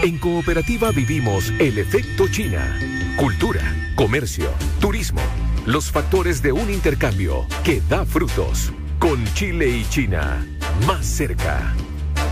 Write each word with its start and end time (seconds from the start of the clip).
En 0.00 0.16
Cooperativa 0.16 0.92
vivimos 0.92 1.52
el 1.58 1.76
efecto 1.76 2.28
China. 2.28 2.78
Cultura, 3.16 3.60
comercio, 3.96 4.48
turismo, 4.80 5.20
los 5.66 5.90
factores 5.90 6.40
de 6.40 6.52
un 6.52 6.70
intercambio 6.70 7.46
que 7.64 7.80
da 7.80 8.06
frutos. 8.06 8.72
Con 9.00 9.24
Chile 9.34 9.68
y 9.68 9.84
China, 9.88 10.46
más 10.86 11.04
cerca. 11.04 11.74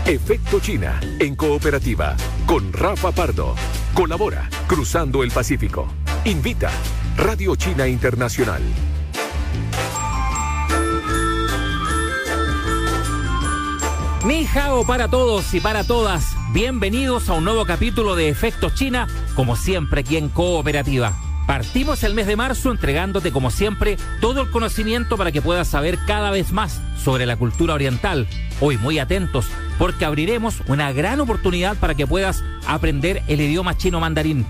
Efecto 0.05 0.61
China 0.61 0.97
en 1.19 1.35
Cooperativa 1.35 2.15
con 2.45 2.71
Rafa 2.71 3.11
Pardo. 3.11 3.53
Colabora 3.93 4.49
Cruzando 4.67 5.21
el 5.21 5.31
Pacífico. 5.31 5.89
Invita 6.23 6.71
Radio 7.17 7.57
China 7.57 7.85
Internacional. 7.85 8.61
Mi 14.23 14.45
Jao 14.45 14.85
para 14.85 15.09
todos 15.09 15.53
y 15.53 15.59
para 15.59 15.83
todas. 15.83 16.36
Bienvenidos 16.53 17.27
a 17.27 17.33
un 17.33 17.43
nuevo 17.43 17.65
capítulo 17.65 18.15
de 18.15 18.29
Efecto 18.29 18.69
China, 18.69 19.07
como 19.35 19.57
siempre 19.57 19.99
aquí 19.99 20.15
en 20.15 20.29
Cooperativa. 20.29 21.13
Partimos 21.45 22.03
el 22.03 22.13
mes 22.13 22.25
de 22.25 22.37
marzo 22.37 22.71
entregándote 22.71 23.33
como 23.33 23.51
siempre 23.51 23.97
todo 24.21 24.43
el 24.43 24.49
conocimiento 24.49 25.17
para 25.17 25.33
que 25.33 25.41
puedas 25.41 25.67
saber 25.67 25.99
cada 26.07 26.31
vez 26.31 26.53
más 26.53 26.81
sobre 27.03 27.25
la 27.25 27.35
cultura 27.35 27.73
oriental. 27.73 28.27
Hoy 28.61 28.77
muy 28.77 28.97
atentos 28.97 29.47
porque 29.77 30.05
abriremos 30.05 30.61
una 30.67 30.93
gran 30.93 31.19
oportunidad 31.19 31.75
para 31.75 31.95
que 31.95 32.07
puedas 32.07 32.41
aprender 32.65 33.23
el 33.27 33.41
idioma 33.41 33.75
chino 33.77 33.99
mandarín. 33.99 34.45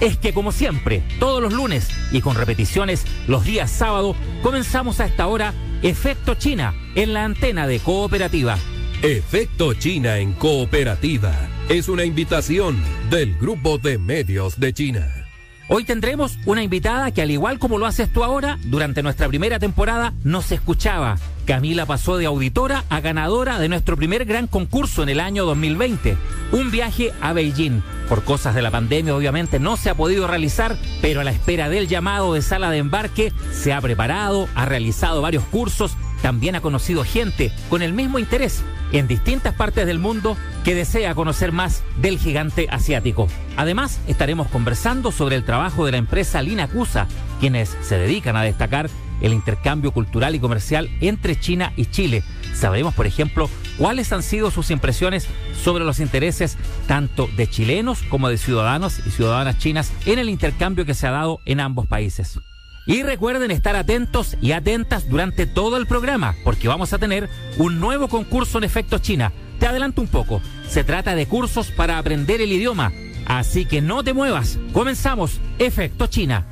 Es 0.00 0.16
que 0.16 0.32
como 0.32 0.50
siempre, 0.50 1.02
todos 1.20 1.42
los 1.42 1.52
lunes 1.52 1.90
y 2.10 2.22
con 2.22 2.36
repeticiones 2.36 3.04
los 3.28 3.44
días 3.44 3.70
sábado, 3.70 4.16
comenzamos 4.42 4.98
a 4.98 5.04
esta 5.04 5.26
hora 5.26 5.52
Efecto 5.82 6.36
China 6.36 6.74
en 6.94 7.12
la 7.12 7.24
antena 7.24 7.66
de 7.66 7.80
Cooperativa. 7.80 8.56
Efecto 9.04 9.74
China 9.74 10.16
en 10.16 10.32
Cooperativa 10.32 11.34
es 11.68 11.90
una 11.90 12.06
invitación 12.06 12.82
del 13.10 13.34
Grupo 13.34 13.76
de 13.76 13.98
Medios 13.98 14.58
de 14.58 14.72
China. 14.72 15.26
Hoy 15.68 15.84
tendremos 15.84 16.38
una 16.46 16.62
invitada 16.62 17.10
que 17.10 17.20
al 17.20 17.30
igual 17.30 17.58
como 17.58 17.76
lo 17.76 17.84
haces 17.84 18.10
tú 18.10 18.24
ahora, 18.24 18.58
durante 18.64 19.02
nuestra 19.02 19.28
primera 19.28 19.58
temporada 19.58 20.14
nos 20.24 20.50
escuchaba. 20.52 21.18
Camila 21.44 21.84
pasó 21.84 22.16
de 22.16 22.24
auditora 22.24 22.84
a 22.88 23.02
ganadora 23.02 23.58
de 23.58 23.68
nuestro 23.68 23.94
primer 23.94 24.24
gran 24.24 24.46
concurso 24.46 25.02
en 25.02 25.10
el 25.10 25.20
año 25.20 25.44
2020, 25.44 26.16
un 26.52 26.70
viaje 26.70 27.12
a 27.20 27.34
Beijing. 27.34 27.82
Por 28.08 28.24
cosas 28.24 28.54
de 28.54 28.62
la 28.62 28.70
pandemia 28.70 29.14
obviamente 29.14 29.58
no 29.58 29.76
se 29.76 29.90
ha 29.90 29.94
podido 29.94 30.26
realizar, 30.26 30.78
pero 31.02 31.20
a 31.20 31.24
la 31.24 31.30
espera 31.30 31.68
del 31.68 31.88
llamado 31.88 32.32
de 32.32 32.40
sala 32.40 32.70
de 32.70 32.78
embarque 32.78 33.34
se 33.52 33.74
ha 33.74 33.82
preparado, 33.82 34.48
ha 34.54 34.64
realizado 34.64 35.20
varios 35.20 35.44
cursos, 35.44 35.94
también 36.24 36.56
ha 36.56 36.62
conocido 36.62 37.04
gente 37.04 37.52
con 37.68 37.82
el 37.82 37.92
mismo 37.92 38.18
interés 38.18 38.62
en 38.92 39.06
distintas 39.06 39.52
partes 39.52 39.86
del 39.86 39.98
mundo 39.98 40.38
que 40.64 40.74
desea 40.74 41.14
conocer 41.14 41.52
más 41.52 41.82
del 41.98 42.18
gigante 42.18 42.66
asiático. 42.70 43.28
Además, 43.58 44.00
estaremos 44.06 44.48
conversando 44.48 45.12
sobre 45.12 45.36
el 45.36 45.44
trabajo 45.44 45.84
de 45.84 45.92
la 45.92 45.98
empresa 45.98 46.40
Linacusa, 46.40 47.08
quienes 47.40 47.76
se 47.82 47.98
dedican 47.98 48.36
a 48.36 48.42
destacar 48.42 48.88
el 49.20 49.34
intercambio 49.34 49.92
cultural 49.92 50.34
y 50.34 50.40
comercial 50.40 50.88
entre 51.02 51.38
China 51.38 51.74
y 51.76 51.84
Chile. 51.90 52.22
Sabremos, 52.54 52.94
por 52.94 53.06
ejemplo, 53.06 53.50
cuáles 53.76 54.10
han 54.10 54.22
sido 54.22 54.50
sus 54.50 54.70
impresiones 54.70 55.28
sobre 55.62 55.84
los 55.84 56.00
intereses 56.00 56.56
tanto 56.88 57.28
de 57.36 57.48
chilenos 57.48 58.02
como 58.08 58.30
de 58.30 58.38
ciudadanos 58.38 58.98
y 59.06 59.10
ciudadanas 59.10 59.58
chinas 59.58 59.92
en 60.06 60.18
el 60.18 60.30
intercambio 60.30 60.86
que 60.86 60.94
se 60.94 61.06
ha 61.06 61.10
dado 61.10 61.40
en 61.44 61.60
ambos 61.60 61.86
países. 61.86 62.40
Y 62.86 63.02
recuerden 63.02 63.50
estar 63.50 63.76
atentos 63.76 64.36
y 64.42 64.52
atentas 64.52 65.08
durante 65.08 65.46
todo 65.46 65.76
el 65.76 65.86
programa, 65.86 66.34
porque 66.44 66.68
vamos 66.68 66.92
a 66.92 66.98
tener 66.98 67.30
un 67.56 67.80
nuevo 67.80 68.08
concurso 68.08 68.58
en 68.58 68.64
efecto 68.64 68.98
China. 68.98 69.32
Te 69.58 69.66
adelanto 69.66 70.02
un 70.02 70.08
poco, 70.08 70.42
se 70.68 70.84
trata 70.84 71.14
de 71.14 71.26
cursos 71.26 71.70
para 71.70 71.98
aprender 71.98 72.42
el 72.42 72.52
idioma, 72.52 72.92
así 73.26 73.64
que 73.64 73.80
no 73.80 74.04
te 74.04 74.12
muevas. 74.12 74.58
Comenzamos, 74.72 75.40
efecto 75.58 76.08
China. 76.08 76.44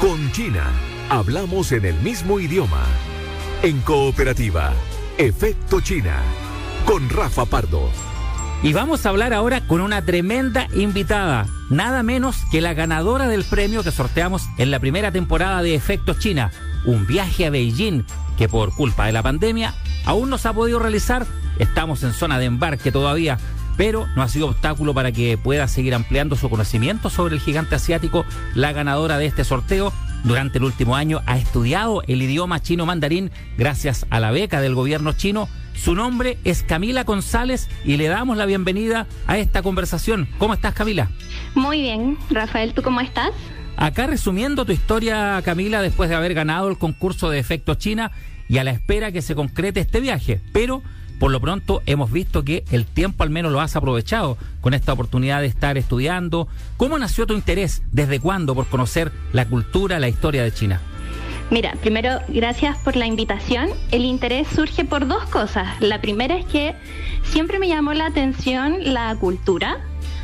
Con 0.00 0.32
China, 0.32 0.64
hablamos 1.10 1.72
en 1.72 1.84
el 1.84 1.94
mismo 1.96 2.40
idioma. 2.40 2.84
En 3.62 3.80
cooperativa, 3.80 4.72
efecto 5.18 5.80
China, 5.80 6.16
con 6.86 7.10
Rafa 7.10 7.44
Pardo. 7.44 8.13
Y 8.64 8.72
vamos 8.72 9.04
a 9.04 9.10
hablar 9.10 9.34
ahora 9.34 9.60
con 9.66 9.82
una 9.82 10.00
tremenda 10.06 10.68
invitada, 10.74 11.46
nada 11.68 12.02
menos 12.02 12.38
que 12.50 12.62
la 12.62 12.72
ganadora 12.72 13.28
del 13.28 13.44
premio 13.44 13.84
que 13.84 13.90
sorteamos 13.90 14.48
en 14.56 14.70
la 14.70 14.80
primera 14.80 15.12
temporada 15.12 15.60
de 15.60 15.74
Efectos 15.74 16.18
China, 16.18 16.50
un 16.86 17.06
viaje 17.06 17.44
a 17.44 17.50
Beijing 17.50 18.04
que 18.38 18.48
por 18.48 18.74
culpa 18.74 19.04
de 19.04 19.12
la 19.12 19.22
pandemia 19.22 19.74
aún 20.06 20.30
no 20.30 20.38
se 20.38 20.48
ha 20.48 20.54
podido 20.54 20.78
realizar, 20.78 21.26
estamos 21.58 22.02
en 22.04 22.14
zona 22.14 22.38
de 22.38 22.46
embarque 22.46 22.90
todavía, 22.90 23.36
pero 23.76 24.06
no 24.16 24.22
ha 24.22 24.28
sido 24.30 24.48
obstáculo 24.48 24.94
para 24.94 25.12
que 25.12 25.36
pueda 25.36 25.68
seguir 25.68 25.94
ampliando 25.94 26.34
su 26.34 26.48
conocimiento 26.48 27.10
sobre 27.10 27.34
el 27.34 27.42
gigante 27.42 27.74
asiático, 27.74 28.24
la 28.54 28.72
ganadora 28.72 29.18
de 29.18 29.26
este 29.26 29.44
sorteo. 29.44 29.92
Durante 30.22 30.56
el 30.56 30.64
último 30.64 30.96
año 30.96 31.20
ha 31.26 31.36
estudiado 31.36 32.02
el 32.06 32.22
idioma 32.22 32.62
chino 32.62 32.86
mandarín 32.86 33.30
gracias 33.58 34.06
a 34.08 34.20
la 34.20 34.30
beca 34.30 34.62
del 34.62 34.74
gobierno 34.74 35.12
chino 35.12 35.50
su 35.74 35.94
nombre 35.94 36.38
es 36.44 36.62
Camila 36.62 37.04
González 37.04 37.68
y 37.84 37.96
le 37.96 38.08
damos 38.08 38.36
la 38.36 38.46
bienvenida 38.46 39.06
a 39.26 39.38
esta 39.38 39.62
conversación. 39.62 40.28
¿Cómo 40.38 40.54
estás, 40.54 40.74
Camila? 40.74 41.10
Muy 41.54 41.80
bien, 41.80 42.16
Rafael, 42.30 42.74
¿tú 42.74 42.82
cómo 42.82 43.00
estás? 43.00 43.30
Acá 43.76 44.06
resumiendo 44.06 44.64
tu 44.64 44.72
historia, 44.72 45.40
Camila, 45.44 45.82
después 45.82 46.08
de 46.08 46.16
haber 46.16 46.34
ganado 46.34 46.68
el 46.68 46.78
concurso 46.78 47.28
de 47.28 47.38
Efecto 47.38 47.74
China 47.74 48.12
y 48.48 48.58
a 48.58 48.64
la 48.64 48.70
espera 48.70 49.12
que 49.12 49.22
se 49.22 49.34
concrete 49.34 49.80
este 49.80 50.00
viaje. 50.00 50.40
Pero 50.52 50.82
por 51.18 51.30
lo 51.30 51.40
pronto 51.40 51.82
hemos 51.86 52.10
visto 52.10 52.44
que 52.44 52.64
el 52.70 52.86
tiempo 52.86 53.22
al 53.22 53.30
menos 53.30 53.52
lo 53.52 53.60
has 53.60 53.76
aprovechado 53.76 54.36
con 54.60 54.74
esta 54.74 54.92
oportunidad 54.92 55.40
de 55.40 55.46
estar 55.46 55.78
estudiando. 55.78 56.48
¿Cómo 56.76 56.98
nació 56.98 57.26
tu 57.26 57.34
interés? 57.34 57.82
¿Desde 57.92 58.20
cuándo 58.20 58.54
por 58.54 58.66
conocer 58.66 59.12
la 59.32 59.46
cultura, 59.46 59.98
la 60.00 60.08
historia 60.08 60.42
de 60.42 60.52
China? 60.52 60.80
Mira, 61.50 61.74
primero, 61.80 62.20
gracias 62.28 62.76
por 62.78 62.96
la 62.96 63.06
invitación. 63.06 63.68
El 63.90 64.04
interés 64.04 64.48
surge 64.48 64.84
por 64.84 65.06
dos 65.06 65.24
cosas. 65.26 65.80
La 65.80 66.00
primera 66.00 66.36
es 66.36 66.46
que 66.46 66.74
siempre 67.22 67.58
me 67.58 67.68
llamó 67.68 67.92
la 67.92 68.06
atención 68.06 68.78
la 68.94 69.14
cultura, 69.16 69.78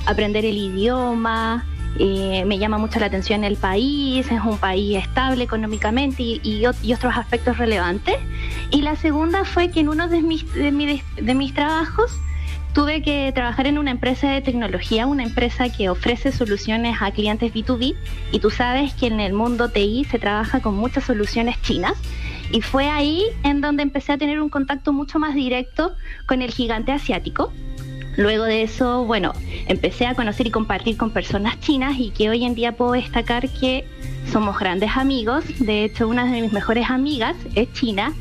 aprender 0.07 0.45
el 0.45 0.57
idioma, 0.57 1.67
eh, 1.99 2.45
me 2.47 2.59
llama 2.59 2.79
mucho 2.79 2.99
la 3.01 3.07
atención 3.07 3.45
el 3.45 3.57
país, 3.57 4.27
es 4.31 4.41
un 4.41 4.59
país 4.59 4.97
estable 4.97 5.45
económicamente 5.45 6.23
y, 6.23 6.65
otros 6.65 7.17
aspectos 7.17 7.59
relevantes. 7.59 8.17
Y 8.71 8.83
la 8.83 8.97
segunda 8.97 9.45
fue 9.45 9.71
que 9.71 9.81
en 9.81 9.89
uno 9.89 10.09
de 10.09 10.23
mis, 10.23 10.45
de 10.55 11.35
mis 11.35 11.55
trabajos 11.55 12.19
tuve 12.73 13.03
que 13.03 13.33
trabajar 13.35 13.67
en 13.67 13.79
una 13.79 13.91
empresa 13.91 14.31
de 14.31 14.41
tecnología, 14.41 15.07
una 15.07 15.25
empresa 15.25 15.69
que 15.69 15.89
ofrece 15.89 16.33
soluciones 16.33 16.97
a 17.01 17.11
clientes 17.11 17.53
B2B 17.53 17.95
y 18.33 18.39
tú 18.39 18.51
sabes 18.51 18.95
que 18.95 19.07
en 19.07 19.21
el 19.21 19.33
mundo 19.33 19.71
TI 19.71 20.05
se 20.05 20.19
trabaja 20.19 20.61
con 20.61 20.75
muchas 20.77 21.05
soluciones 21.05 21.61
chinas 21.63 21.95
y 22.53 22.61
fue 22.63 22.89
ahí 22.89 23.25
en 23.43 23.61
donde 23.61 23.83
empecé 23.83 24.13
a 24.13 24.19
tener 24.19 24.41
un 24.41 24.49
contacto 24.49 24.93
mucho 24.93 25.19
más 25.19 25.35
directo 25.35 25.93
con 26.27 26.43
el 26.43 26.51
gigante 26.51 26.93
asiático. 26.93 27.53
Luego 28.17 28.45
de 28.45 28.63
eso, 28.63 29.05
bueno, 29.05 29.33
empecé 29.67 30.07
a 30.07 30.15
conocer 30.15 30.47
y 30.47 30.51
compartir 30.51 30.97
con 30.97 31.11
personas 31.11 31.61
chinas 31.61 31.99
y 31.99 32.11
que 32.11 32.29
hoy 32.29 32.45
en 32.45 32.55
día 32.55 32.73
puedo 32.73 32.93
destacar 32.93 33.49
que 33.49 33.87
somos 34.31 34.59
grandes 34.59 34.91
amigos. 34.97 35.45
De 35.61 35.85
hecho, 35.85 36.09
una 36.09 36.31
de 36.31 36.43
mis 36.43 36.53
mejores 36.53 36.91
amigas 36.91 37.37
es 37.55 37.73
china. 37.73 38.13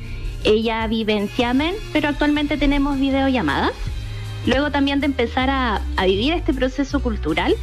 Ella 0.43 0.85
vive 0.88 1.13
en 1.13 1.27
Xiamen, 1.27 1.75
pero 1.91 2.07
actualmente 2.07 2.55
tenemos 2.55 2.99
videollamadas. 2.99 3.73
Luego 4.49 4.71
también 4.71 4.99
de 4.99 5.05
empezar 5.05 5.47
a, 5.51 5.79
vivir 6.07 6.33
este 6.33 6.55
proceso 6.55 7.03
cultural, 7.03 7.53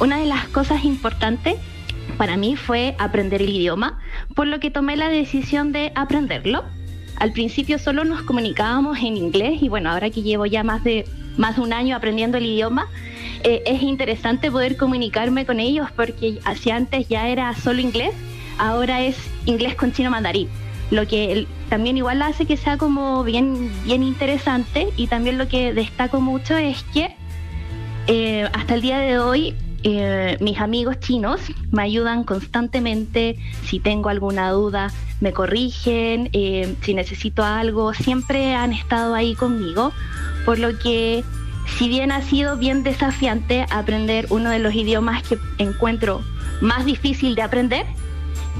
una 0.00 0.18
de 0.18 0.26
las 0.26 0.48
cosas 0.48 0.84
importantes 0.84 1.54
para 2.18 2.36
mí 2.36 2.56
fue 2.56 2.96
aprender 2.98 3.42
el 3.42 3.50
idioma, 3.50 4.00
por 4.34 4.48
lo 4.48 4.58
que 4.58 4.68
tomé 4.68 4.96
la 4.96 5.08
decisión 5.08 5.70
de 5.70 5.92
aprenderlo. 5.94 6.64
Al 7.14 7.30
principio 7.30 7.78
solo 7.78 8.02
nos 8.02 8.22
comunicábamos 8.22 8.98
en 8.98 9.16
inglés 9.16 9.62
y 9.62 9.68
bueno, 9.68 9.90
ahora 9.90 10.10
que 10.10 10.22
llevo 10.22 10.44
ya 10.44 10.64
más 10.64 10.82
de, 10.82 11.04
más 11.36 11.54
de 11.54 11.62
un 11.62 11.72
año 11.72 11.94
aprendiendo 11.94 12.38
el 12.38 12.46
idioma, 12.46 12.88
eh, 13.44 13.62
es 13.64 13.80
interesante 13.80 14.50
poder 14.50 14.76
comunicarme 14.76 15.46
con 15.46 15.60
ellos 15.60 15.92
porque 15.94 16.40
hacia 16.44 16.74
antes 16.74 17.06
ya 17.06 17.28
era 17.28 17.54
solo 17.54 17.80
inglés, 17.80 18.14
ahora 18.58 19.02
es 19.02 19.16
inglés 19.46 19.76
con 19.76 19.92
chino 19.92 20.10
mandarín 20.10 20.48
lo 20.92 21.06
que 21.06 21.46
también 21.72 21.96
igual 21.96 22.20
hace 22.20 22.44
que 22.44 22.58
sea 22.58 22.76
como 22.76 23.24
bien, 23.24 23.72
bien 23.84 24.02
interesante 24.02 24.88
y 24.98 25.06
también 25.06 25.38
lo 25.38 25.48
que 25.48 25.72
destaco 25.72 26.20
mucho 26.20 26.54
es 26.54 26.82
que 26.92 27.16
eh, 28.08 28.46
hasta 28.52 28.74
el 28.74 28.82
día 28.82 28.98
de 28.98 29.18
hoy 29.18 29.54
eh, 29.82 30.36
mis 30.38 30.58
amigos 30.58 31.00
chinos 31.00 31.40
me 31.70 31.80
ayudan 31.80 32.24
constantemente, 32.24 33.38
si 33.64 33.80
tengo 33.80 34.10
alguna 34.10 34.50
duda 34.50 34.92
me 35.22 35.32
corrigen, 35.32 36.28
eh, 36.34 36.76
si 36.82 36.92
necesito 36.92 37.42
algo, 37.42 37.94
siempre 37.94 38.54
han 38.54 38.74
estado 38.74 39.14
ahí 39.14 39.34
conmigo, 39.34 39.92
por 40.44 40.58
lo 40.58 40.78
que 40.78 41.24
si 41.78 41.88
bien 41.88 42.12
ha 42.12 42.20
sido 42.20 42.58
bien 42.58 42.82
desafiante 42.82 43.64
aprender 43.70 44.26
uno 44.28 44.50
de 44.50 44.58
los 44.58 44.74
idiomas 44.74 45.22
que 45.22 45.38
encuentro 45.56 46.20
más 46.60 46.84
difícil 46.84 47.34
de 47.34 47.40
aprender, 47.40 47.86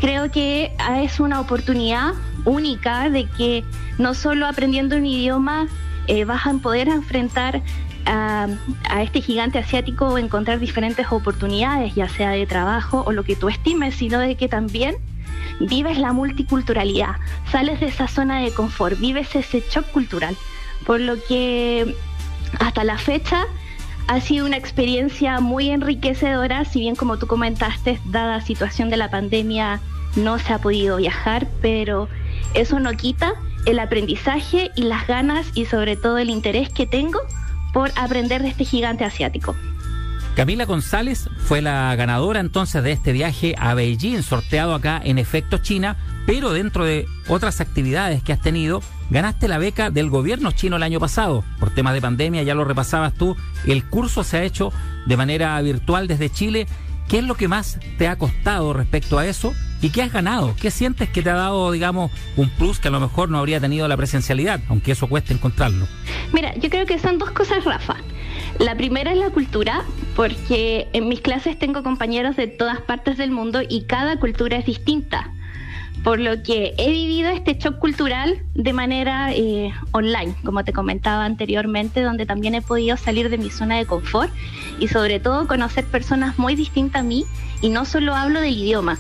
creo 0.00 0.30
que 0.30 0.72
es 1.00 1.20
una 1.20 1.40
oportunidad 1.40 2.14
única 2.44 3.10
de 3.10 3.26
que 3.26 3.64
no 3.98 4.14
solo 4.14 4.46
aprendiendo 4.46 4.96
un 4.96 5.06
idioma 5.06 5.68
eh, 6.08 6.24
vas 6.24 6.46
a 6.46 6.52
poder 6.54 6.88
enfrentar 6.88 7.62
a, 8.06 8.48
este 9.00 9.20
gigante 9.20 9.58
asiático 9.58 10.18
encontrar 10.18 10.58
diferentes 10.58 11.06
oportunidades, 11.10 11.94
ya 11.94 12.08
sea 12.08 12.30
de 12.30 12.46
trabajo 12.46 13.04
o 13.06 13.12
lo 13.12 13.24
que 13.24 13.36
tú 13.36 13.48
estimes, 13.48 13.94
sino 13.94 14.18
de 14.18 14.36
que 14.36 14.48
también 14.48 14.96
vives 15.60 15.98
la 15.98 16.12
multiculturalidad, 16.12 17.16
sales 17.50 17.80
de 17.80 17.86
esa 17.86 18.08
zona 18.08 18.40
de 18.40 18.52
confort, 18.52 18.98
vives 18.98 19.34
ese 19.36 19.62
shock 19.70 19.86
cultural. 19.90 20.36
Por 20.84 21.00
lo 21.00 21.14
que 21.22 21.96
hasta 22.58 22.82
la 22.82 22.98
fecha 22.98 23.46
ha 24.08 24.20
sido 24.20 24.46
una 24.46 24.56
experiencia 24.56 25.40
muy 25.40 25.70
enriquecedora, 25.70 26.64
si 26.64 26.80
bien 26.80 26.96
como 26.96 27.18
tú 27.18 27.26
comentaste, 27.26 27.98
dada 28.06 28.38
la 28.38 28.40
situación 28.40 28.90
de 28.90 28.96
la 28.96 29.10
pandemia 29.10 29.80
no 30.16 30.38
se 30.38 30.52
ha 30.52 30.58
podido 30.58 30.96
viajar, 30.96 31.48
pero 31.60 32.08
eso 32.54 32.80
no 32.80 32.92
quita 32.92 33.34
el 33.66 33.78
aprendizaje 33.78 34.70
y 34.76 34.82
las 34.82 35.06
ganas 35.06 35.46
y 35.54 35.66
sobre 35.66 35.96
todo 35.96 36.18
el 36.18 36.30
interés 36.30 36.68
que 36.68 36.86
tengo 36.86 37.20
por 37.72 37.90
aprender 37.96 38.42
de 38.42 38.48
este 38.48 38.64
gigante 38.64 39.04
asiático. 39.04 39.54
Camila 40.34 40.64
González 40.64 41.28
fue 41.36 41.60
la 41.60 41.94
ganadora 41.94 42.40
entonces 42.40 42.82
de 42.82 42.92
este 42.92 43.12
viaje 43.12 43.54
a 43.58 43.74
Beijing, 43.74 44.22
sorteado 44.22 44.74
acá 44.74 45.00
en 45.04 45.18
Efecto 45.18 45.58
China, 45.58 45.96
pero 46.26 46.52
dentro 46.52 46.86
de 46.86 47.06
otras 47.28 47.60
actividades 47.60 48.22
que 48.22 48.32
has 48.32 48.40
tenido, 48.40 48.82
ganaste 49.10 49.46
la 49.46 49.58
beca 49.58 49.90
del 49.90 50.08
gobierno 50.08 50.50
chino 50.52 50.76
el 50.76 50.82
año 50.82 51.00
pasado. 51.00 51.44
Por 51.62 51.70
temas 51.70 51.94
de 51.94 52.00
pandemia, 52.00 52.42
ya 52.42 52.56
lo 52.56 52.64
repasabas 52.64 53.14
tú, 53.14 53.36
el 53.68 53.84
curso 53.84 54.24
se 54.24 54.36
ha 54.36 54.42
hecho 54.42 54.72
de 55.06 55.16
manera 55.16 55.62
virtual 55.62 56.08
desde 56.08 56.28
Chile. 56.28 56.66
¿Qué 57.08 57.18
es 57.18 57.24
lo 57.24 57.36
que 57.36 57.46
más 57.46 57.78
te 57.98 58.08
ha 58.08 58.18
costado 58.18 58.72
respecto 58.72 59.16
a 59.16 59.28
eso? 59.28 59.54
¿Y 59.80 59.90
qué 59.90 60.02
has 60.02 60.12
ganado? 60.12 60.56
¿Qué 60.60 60.72
sientes 60.72 61.08
que 61.10 61.22
te 61.22 61.30
ha 61.30 61.36
dado, 61.36 61.70
digamos, 61.70 62.10
un 62.36 62.50
plus 62.50 62.80
que 62.80 62.88
a 62.88 62.90
lo 62.90 62.98
mejor 62.98 63.30
no 63.30 63.38
habría 63.38 63.60
tenido 63.60 63.86
la 63.86 63.96
presencialidad, 63.96 64.58
aunque 64.68 64.90
eso 64.90 65.08
cueste 65.08 65.34
encontrarlo? 65.34 65.86
Mira, 66.32 66.52
yo 66.56 66.68
creo 66.68 66.84
que 66.84 66.98
son 66.98 67.18
dos 67.18 67.30
cosas, 67.30 67.64
Rafa. 67.64 67.94
La 68.58 68.76
primera 68.76 69.12
es 69.12 69.18
la 69.18 69.30
cultura, 69.30 69.84
porque 70.16 70.88
en 70.92 71.06
mis 71.06 71.20
clases 71.20 71.56
tengo 71.60 71.84
compañeros 71.84 72.34
de 72.34 72.48
todas 72.48 72.80
partes 72.80 73.18
del 73.18 73.30
mundo 73.30 73.60
y 73.62 73.84
cada 73.84 74.18
cultura 74.18 74.56
es 74.56 74.66
distinta. 74.66 75.30
Por 76.04 76.18
lo 76.18 76.42
que 76.42 76.74
he 76.78 76.90
vivido 76.90 77.30
este 77.30 77.54
shock 77.54 77.78
cultural 77.78 78.42
de 78.54 78.72
manera 78.72 79.32
eh, 79.32 79.72
online, 79.92 80.34
como 80.44 80.64
te 80.64 80.72
comentaba 80.72 81.24
anteriormente, 81.24 82.02
donde 82.02 82.26
también 82.26 82.56
he 82.56 82.62
podido 82.62 82.96
salir 82.96 83.28
de 83.30 83.38
mi 83.38 83.50
zona 83.50 83.76
de 83.76 83.86
confort 83.86 84.32
y 84.80 84.88
sobre 84.88 85.20
todo 85.20 85.46
conocer 85.46 85.84
personas 85.84 86.38
muy 86.38 86.56
distintas 86.56 87.00
a 87.00 87.04
mí 87.04 87.24
y 87.60 87.68
no 87.68 87.84
solo 87.84 88.16
hablo 88.16 88.40
del 88.40 88.56
idioma. 88.56 88.98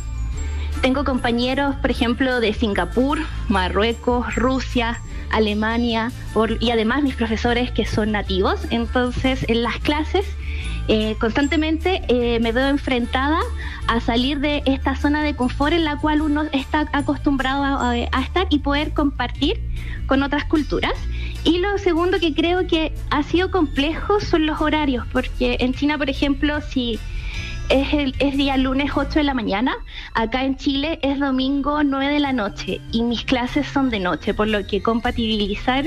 Tengo 0.80 1.04
compañeros, 1.04 1.74
por 1.76 1.90
ejemplo, 1.90 2.40
de 2.40 2.54
Singapur, 2.54 3.18
Marruecos, 3.48 4.34
Rusia, 4.36 5.00
Alemania 5.30 6.12
y 6.60 6.70
además 6.70 7.02
mis 7.02 7.14
profesores 7.14 7.70
que 7.72 7.84
son 7.84 8.12
nativos. 8.12 8.60
Entonces, 8.70 9.44
en 9.48 9.62
las 9.62 9.78
clases 9.78 10.26
eh, 10.88 11.16
constantemente 11.20 12.02
eh, 12.08 12.40
me 12.40 12.52
veo 12.52 12.68
enfrentada 12.68 13.40
a 13.86 14.00
salir 14.00 14.40
de 14.40 14.62
esta 14.66 14.96
zona 14.96 15.22
de 15.22 15.34
confort 15.34 15.72
en 15.72 15.84
la 15.84 15.96
cual 15.96 16.20
uno 16.20 16.44
está 16.52 16.88
acostumbrado 16.92 17.64
a, 17.64 17.96
estar 17.96 18.46
y 18.50 18.58
poder 18.58 18.92
compartir 18.92 19.60
con 20.06 20.22
otras 20.22 20.44
culturas. 20.44 20.94
Y 21.44 21.58
lo 21.58 21.78
segundo 21.78 22.20
que 22.20 22.34
creo 22.34 22.66
que 22.66 22.92
ha 23.10 23.22
sido 23.22 23.50
complejo 23.50 24.20
son 24.20 24.46
los 24.46 24.60
horarios, 24.60 25.06
porque 25.12 25.56
en 25.60 25.74
China, 25.74 25.98
por 25.98 26.10
ejemplo, 26.10 26.60
si 26.60 26.98
es, 27.68 27.92
el, 27.92 28.12
día 28.36 28.56
lunes 28.56 28.92
8 28.94 29.20
de 29.20 29.24
la 29.24 29.34
mañana, 29.34 29.76
acá 30.14 30.44
en 30.44 30.56
Chile 30.56 30.98
es 31.02 31.18
domingo 31.18 31.82
9 31.82 32.12
de 32.12 32.20
la 32.20 32.32
noche 32.32 32.80
y 32.92 33.02
mis 33.02 33.24
clases 33.24 33.66
son 33.66 33.90
de 33.90 34.00
noche, 34.00 34.34
por 34.34 34.48
lo 34.48 34.66
que 34.66 34.82
compatibilizar 34.82 35.84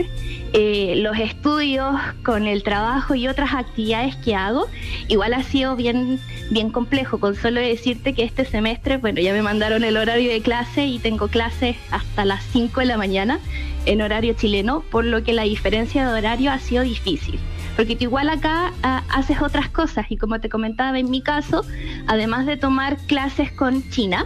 eh, 0.53 0.93
los 0.97 1.17
estudios 1.17 1.95
con 2.23 2.47
el 2.47 2.63
trabajo 2.63 3.15
y 3.15 3.27
otras 3.27 3.53
actividades 3.53 4.15
que 4.17 4.35
hago, 4.35 4.67
igual 5.07 5.33
ha 5.33 5.43
sido 5.43 5.75
bien, 5.75 6.19
bien 6.49 6.71
complejo, 6.71 7.19
con 7.19 7.35
solo 7.35 7.59
decirte 7.59 8.13
que 8.13 8.23
este 8.23 8.45
semestre, 8.45 8.97
bueno, 8.97 9.21
ya 9.21 9.33
me 9.33 9.41
mandaron 9.41 9.83
el 9.83 9.97
horario 9.97 10.31
de 10.31 10.41
clase 10.41 10.85
y 10.85 10.99
tengo 10.99 11.27
clases 11.27 11.75
hasta 11.91 12.25
las 12.25 12.43
5 12.51 12.79
de 12.79 12.85
la 12.85 12.97
mañana 12.97 13.39
en 13.85 14.01
horario 14.01 14.33
chileno, 14.33 14.83
por 14.89 15.05
lo 15.05 15.23
que 15.23 15.33
la 15.33 15.43
diferencia 15.43 16.07
de 16.07 16.17
horario 16.17 16.51
ha 16.51 16.59
sido 16.59 16.83
difícil 16.83 17.39
porque 17.75 17.95
tú 17.95 18.03
igual 18.05 18.29
acá 18.29 18.73
ah, 18.83 19.03
haces 19.09 19.41
otras 19.41 19.69
cosas 19.69 20.05
y 20.09 20.17
como 20.17 20.39
te 20.39 20.49
comentaba 20.49 20.97
en 20.99 21.09
mi 21.09 21.21
caso, 21.21 21.65
además 22.07 22.45
de 22.45 22.57
tomar 22.57 22.97
clases 23.07 23.51
con 23.51 23.87
China, 23.89 24.25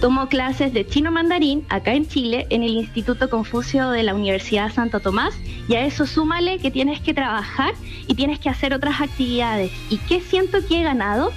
tomo 0.00 0.28
clases 0.28 0.72
de 0.72 0.86
chino 0.86 1.10
mandarín 1.10 1.64
acá 1.68 1.92
en 1.92 2.06
Chile 2.06 2.46
en 2.50 2.62
el 2.62 2.70
Instituto 2.70 3.28
Confucio 3.30 3.90
de 3.90 4.02
la 4.02 4.14
Universidad 4.14 4.72
Santo 4.72 5.00
Tomás 5.00 5.34
y 5.68 5.74
a 5.74 5.84
eso 5.84 6.06
súmale 6.06 6.58
que 6.58 6.70
tienes 6.70 7.00
que 7.00 7.14
trabajar 7.14 7.74
y 8.06 8.14
tienes 8.14 8.38
que 8.38 8.48
hacer 8.48 8.72
otras 8.74 9.00
actividades. 9.00 9.72
¿Y 9.90 9.98
qué 9.98 10.20
siento 10.20 10.58
que 10.66 10.80
he 10.80 10.84
ganado? 10.84 11.32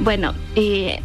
Bueno, 0.00 0.34
eh, 0.56 1.00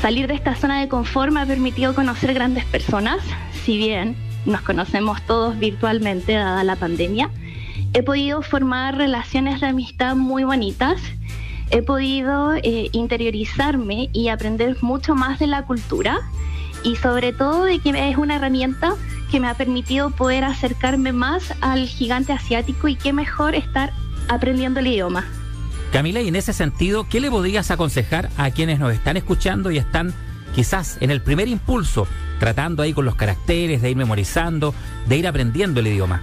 salir 0.00 0.26
de 0.26 0.34
esta 0.34 0.54
zona 0.54 0.80
de 0.80 0.88
confort 0.88 1.32
me 1.32 1.40
ha 1.40 1.46
permitido 1.46 1.94
conocer 1.94 2.32
grandes 2.32 2.64
personas, 2.64 3.18
si 3.64 3.76
bien 3.76 4.16
nos 4.46 4.62
conocemos 4.62 5.20
todos 5.26 5.58
virtualmente 5.58 6.32
dada 6.32 6.64
la 6.64 6.76
pandemia 6.76 7.30
he 7.92 8.02
podido 8.02 8.42
formar 8.42 8.96
relaciones 8.96 9.60
de 9.60 9.68
amistad 9.68 10.14
muy 10.16 10.44
bonitas, 10.44 11.00
he 11.70 11.82
podido 11.82 12.54
eh, 12.54 12.88
interiorizarme 12.92 14.10
y 14.12 14.28
aprender 14.28 14.76
mucho 14.80 15.14
más 15.14 15.38
de 15.38 15.46
la 15.46 15.64
cultura 15.64 16.20
y 16.84 16.96
sobre 16.96 17.32
todo 17.32 17.64
de 17.64 17.78
que 17.78 18.10
es 18.10 18.16
una 18.16 18.36
herramienta 18.36 18.94
que 19.30 19.40
me 19.40 19.48
ha 19.48 19.54
permitido 19.54 20.10
poder 20.10 20.44
acercarme 20.44 21.12
más 21.12 21.54
al 21.60 21.86
gigante 21.86 22.32
asiático 22.32 22.88
y 22.88 22.96
qué 22.96 23.12
mejor 23.12 23.54
estar 23.54 23.92
aprendiendo 24.28 24.80
el 24.80 24.88
idioma. 24.88 25.24
Camila, 25.92 26.20
y 26.20 26.28
en 26.28 26.36
ese 26.36 26.52
sentido, 26.52 27.06
¿qué 27.08 27.20
le 27.20 27.30
podrías 27.30 27.70
aconsejar 27.70 28.30
a 28.36 28.50
quienes 28.50 28.78
nos 28.78 28.92
están 28.92 29.16
escuchando 29.16 29.70
y 29.70 29.78
están 29.78 30.14
quizás 30.54 30.98
en 31.00 31.10
el 31.10 31.20
primer 31.20 31.48
impulso, 31.48 32.06
tratando 32.38 32.82
ahí 32.82 32.92
con 32.92 33.04
los 33.04 33.16
caracteres, 33.16 33.82
de 33.82 33.90
ir 33.90 33.96
memorizando, 33.96 34.74
de 35.06 35.16
ir 35.16 35.26
aprendiendo 35.26 35.80
el 35.80 35.88
idioma? 35.88 36.22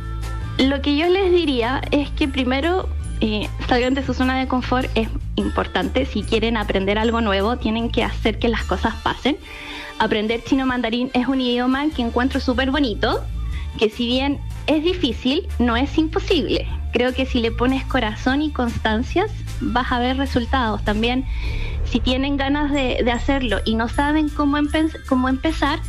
Lo 0.57 0.81
que 0.81 0.97
yo 0.97 1.07
les 1.07 1.31
diría 1.31 1.81
es 1.91 2.09
que 2.11 2.27
primero 2.27 2.89
eh, 3.21 3.47
salgan 3.67 3.93
de 3.93 4.03
su 4.03 4.13
zona 4.13 4.39
de 4.39 4.47
confort 4.47 4.89
es 4.95 5.07
importante. 5.35 6.05
Si 6.05 6.23
quieren 6.23 6.57
aprender 6.57 6.97
algo 6.97 7.21
nuevo, 7.21 7.57
tienen 7.57 7.89
que 7.91 8.03
hacer 8.03 8.39
que 8.39 8.47
las 8.47 8.63
cosas 8.63 8.95
pasen. 9.03 9.37
Aprender 9.99 10.43
chino 10.43 10.65
mandarín 10.65 11.11
es 11.13 11.27
un 11.27 11.41
idioma 11.41 11.85
que 11.95 12.01
encuentro 12.01 12.39
súper 12.39 12.71
bonito, 12.71 13.23
que 13.77 13.89
si 13.89 14.07
bien 14.07 14.39
es 14.65 14.83
difícil, 14.83 15.47
no 15.59 15.75
es 15.75 15.97
imposible. 15.97 16.67
Creo 16.91 17.13
que 17.13 17.25
si 17.25 17.39
le 17.39 17.51
pones 17.51 17.83
corazón 17.85 18.41
y 18.41 18.51
constancias, 18.51 19.31
vas 19.61 19.91
a 19.91 19.99
ver 19.99 20.17
resultados. 20.17 20.83
También, 20.83 21.25
si 21.85 21.99
tienen 21.99 22.37
ganas 22.37 22.71
de, 22.71 23.11
hacerlo 23.11 23.59
y 23.65 23.75
no 23.75 23.89
saben 23.89 24.29
cómo 24.29 24.57
empezar, 24.57 25.79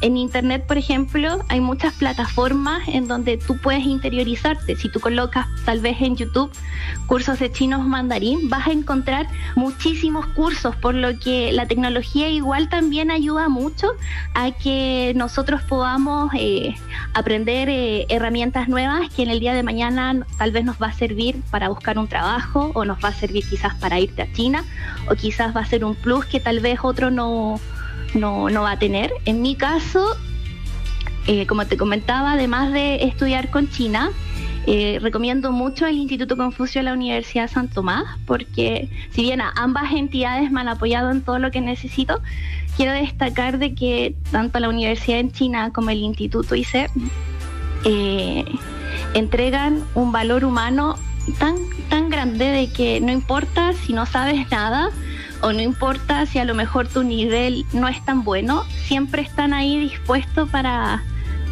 en 0.00 0.16
Internet, 0.16 0.64
por 0.66 0.78
ejemplo, 0.78 1.38
hay 1.48 1.60
muchas 1.60 1.94
plataformas 1.94 2.86
en 2.88 3.08
donde 3.08 3.38
tú 3.38 3.56
puedes 3.60 3.84
interiorizarte. 3.84 4.76
Si 4.76 4.88
tú 4.88 5.00
colocas 5.00 5.46
tal 5.64 5.80
vez 5.80 6.00
en 6.00 6.16
YouTube 6.16 6.50
cursos 7.06 7.38
de 7.38 7.50
chinos 7.50 7.86
mandarín, 7.86 8.48
vas 8.48 8.66
a 8.66 8.72
encontrar 8.72 9.26
muchísimos 9.54 10.26
cursos, 10.28 10.74
por 10.76 10.94
lo 10.94 11.18
que 11.18 11.52
la 11.52 11.66
tecnología 11.66 12.28
igual 12.28 12.68
también 12.68 13.10
ayuda 13.10 13.48
mucho 13.48 13.92
a 14.34 14.50
que 14.50 15.12
nosotros 15.16 15.62
podamos 15.62 16.30
eh, 16.34 16.74
aprender 17.14 17.68
eh, 17.68 18.06
herramientas 18.08 18.68
nuevas 18.68 19.08
que 19.14 19.22
en 19.22 19.30
el 19.30 19.40
día 19.40 19.54
de 19.54 19.62
mañana 19.62 20.26
tal 20.38 20.50
vez 20.50 20.64
nos 20.64 20.80
va 20.80 20.88
a 20.88 20.92
servir 20.92 21.40
para 21.50 21.68
buscar 21.68 21.98
un 21.98 22.08
trabajo 22.08 22.70
o 22.74 22.84
nos 22.84 23.02
va 23.02 23.08
a 23.08 23.14
servir 23.14 23.44
quizás 23.48 23.74
para 23.76 23.98
irte 24.00 24.22
a 24.22 24.32
China 24.32 24.64
o 25.10 25.14
quizás 25.14 25.54
va 25.54 25.60
a 25.60 25.66
ser 25.66 25.84
un 25.84 25.94
plus 25.94 26.26
que 26.26 26.40
tal 26.40 26.60
vez 26.60 26.80
otro 26.82 27.10
no 27.10 27.60
no, 28.16 28.48
no 28.50 28.62
va 28.62 28.72
a 28.72 28.78
tener. 28.78 29.12
En 29.24 29.42
mi 29.42 29.54
caso, 29.54 30.16
eh, 31.26 31.46
como 31.46 31.66
te 31.66 31.76
comentaba, 31.76 32.32
además 32.32 32.72
de 32.72 33.04
estudiar 33.04 33.50
con 33.50 33.68
China, 33.68 34.10
eh, 34.66 34.98
recomiendo 35.00 35.52
mucho 35.52 35.86
el 35.86 35.96
Instituto 35.96 36.36
Confucio 36.36 36.80
de 36.80 36.86
la 36.86 36.92
Universidad 36.92 37.48
San 37.48 37.68
Tomás, 37.68 38.04
porque 38.26 38.88
si 39.10 39.22
bien 39.22 39.40
ambas 39.40 39.92
entidades 39.92 40.50
me 40.50 40.60
han 40.60 40.68
apoyado 40.68 41.10
en 41.10 41.22
todo 41.22 41.38
lo 41.38 41.52
que 41.52 41.60
necesito, 41.60 42.20
quiero 42.76 42.92
destacar 42.92 43.58
de 43.58 43.74
que 43.74 44.16
tanto 44.32 44.58
la 44.58 44.68
Universidad 44.68 45.20
en 45.20 45.30
China 45.30 45.70
como 45.72 45.90
el 45.90 45.98
Instituto 45.98 46.56
ICE 46.56 46.90
eh, 47.84 48.44
entregan 49.14 49.84
un 49.94 50.10
valor 50.10 50.44
humano 50.44 50.96
tan, 51.38 51.54
tan 51.88 52.08
grande 52.08 52.46
de 52.46 52.68
que 52.72 53.00
no 53.00 53.12
importa 53.12 53.72
si 53.72 53.92
no 53.92 54.04
sabes 54.04 54.50
nada, 54.50 54.90
o 55.42 55.52
no 55.52 55.60
importa 55.60 56.26
si 56.26 56.38
a 56.38 56.44
lo 56.44 56.54
mejor 56.54 56.88
tu 56.88 57.02
nivel 57.02 57.64
no 57.72 57.88
es 57.88 58.04
tan 58.04 58.24
bueno, 58.24 58.64
siempre 58.86 59.22
están 59.22 59.52
ahí 59.52 59.78
dispuestos 59.78 60.48
para, 60.48 61.02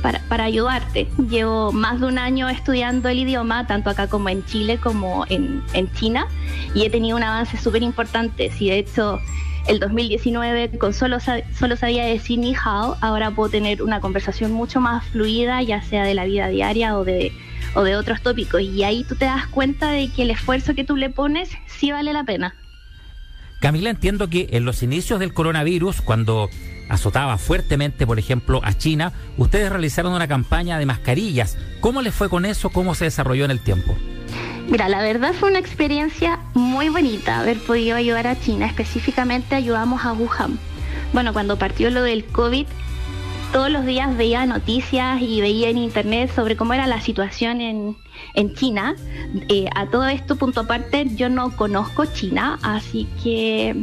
para, 0.03 0.45
ayudarte. 0.45 1.09
Llevo 1.29 1.73
más 1.73 2.01
de 2.01 2.07
un 2.07 2.19
año 2.19 2.49
estudiando 2.49 3.09
el 3.09 3.21
idioma, 3.21 3.67
tanto 3.67 3.91
acá 3.91 4.07
como 4.07 4.29
en 4.29 4.45
Chile 4.45 4.79
como 4.79 5.25
en, 5.29 5.63
en 5.73 5.91
China, 5.93 6.27
y 6.75 6.85
he 6.85 6.91
tenido 6.91 7.17
un 7.17 7.23
avance 7.23 7.57
súper 7.57 7.83
importante. 7.83 8.51
Si 8.51 8.69
de 8.69 8.79
hecho 8.79 9.21
el 9.67 9.81
2019 9.81 10.79
con 10.79 10.93
solo, 10.93 11.19
solo 11.21 11.77
sabía 11.77 12.05
decir 12.05 12.39
ni 12.39 12.55
hao, 12.55 12.97
ahora 13.01 13.31
puedo 13.31 13.51
tener 13.51 13.83
una 13.83 14.01
conversación 14.01 14.53
mucho 14.53 14.81
más 14.81 15.05
fluida, 15.07 15.63
ya 15.63 15.83
sea 15.83 16.05
de 16.05 16.15
la 16.15 16.25
vida 16.25 16.49
diaria 16.49 16.99
o 16.99 17.05
de, 17.05 17.33
o 17.75 17.83
de 17.83 17.97
otros 17.97 18.21
tópicos. 18.21 18.61
Y 18.61 18.83
ahí 18.85 19.05
tú 19.05 19.17
te 19.17 19.25
das 19.25 19.47
cuenta 19.47 19.91
de 19.91 20.11
que 20.11 20.23
el 20.23 20.31
esfuerzo 20.31 20.75
que 20.75 20.85
tú 20.85 20.97
le 20.97 21.11
pones 21.11 21.51
sí 21.67 21.93
vale 21.93 22.13
la 22.13 22.25
pena. 22.25 22.55
Camila, 23.65 23.89
entiendo 23.89 24.29
que 24.29 24.49
en 24.51 24.67
los 24.67 24.83
inicios 24.83 25.19
del 25.19 25.33
coronavirus, 25.33 26.03
cuando 26.03 26.51
azotaba 26.91 27.39
fuertemente, 27.39 28.07
por 28.07 28.19
ejemplo, 28.19 28.61
a 28.63 28.77
China, 28.77 29.15
ustedes 29.39 29.71
realizaron 29.71 30.13
una 30.13 30.29
campaña 30.29 30.79
de 30.79 30.85
mascarillas. 30.85 31.57
¿Cómo 31.81 32.03
les 32.03 32.15
fue 32.15 32.29
con 32.29 32.45
eso? 32.45 32.69
¿Cómo 32.69 32.95
se 32.95 33.07
desarrolló 33.07 33.47
en 33.47 33.51
el 33.53 33.61
tiempo? 33.61 33.97
Mira, 34.69 34.91
la 34.91 35.01
verdad 35.01 35.33
fue 35.33 35.49
una 35.49 35.61
experiencia 35.61 36.41
muy 36.53 36.91
bonita 36.91 37.41
haber 37.41 37.59
podido 37.59 37.97
ayudar 37.97 38.27
a 38.27 38.39
China. 38.39 38.67
Específicamente 38.67 39.55
ayudamos 39.55 40.05
a 40.05 40.13
Wuhan. 40.13 40.59
Bueno, 41.15 41.33
cuando 41.33 41.59
partió 41.59 41.89
lo 41.89 42.03
del 42.03 42.27
COVID, 42.27 42.67
todos 43.55 43.71
los 43.71 43.87
días 43.87 44.17
veía 44.17 44.45
noticias 44.47 45.23
y 45.23 45.41
veía 45.41 45.69
en 45.69 45.79
internet 45.79 46.29
sobre 46.35 46.57
cómo 46.57 46.75
era 46.75 46.89
la 46.89 47.01
situación 47.01 47.61
en, 47.61 47.97
en 48.35 48.53
China. 48.57 48.97
Eh, 49.49 49.67
a 49.77 49.87
todo 49.87 50.09
esto, 50.09 50.35
punto 50.35 50.63
aparte, 50.63 51.07
yo 51.15 51.29
no 51.29 51.55
conozco 51.55 52.05
China, 52.05 52.59
así 52.63 53.07
que 53.23 53.77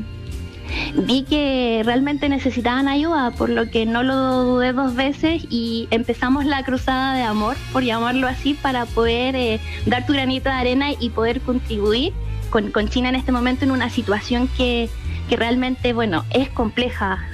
vi 1.08 1.24
que 1.24 1.84
realmente 1.86 2.28
necesitaban 2.28 2.90
ayuda, 2.90 3.32
por 3.32 3.50
lo 3.50 3.72
que 3.72 3.86
no 3.86 4.04
lo 4.04 4.44
dudé 4.44 4.74
dos 4.74 4.94
veces 4.94 5.46
y 5.50 5.88
empezamos 5.90 6.44
la 6.44 6.66
cruzada 6.66 7.16
de 7.16 7.24
amor, 7.24 7.56
por 7.72 7.84
llamarlo 7.84 8.28
así, 8.28 8.56
para 8.56 8.86
poder 8.88 9.38
eh, 9.38 9.62
dar 9.86 10.06
tu 10.06 10.12
granito 10.12 10.50
de 10.50 10.56
arena 10.56 10.88
y 11.00 11.12
poder 11.12 11.40
contribuir 11.40 12.12
con, 12.50 12.72
con, 12.72 12.90
China 12.90 13.08
en 13.08 13.16
este 13.16 13.32
momento 13.32 13.64
en 13.64 13.72
una 13.72 13.90
situación 13.90 14.50
que, 14.50 14.90
que 15.30 15.38
realmente, 15.38 15.94
bueno, 15.94 16.26
es 16.30 16.50
compleja 16.50 17.26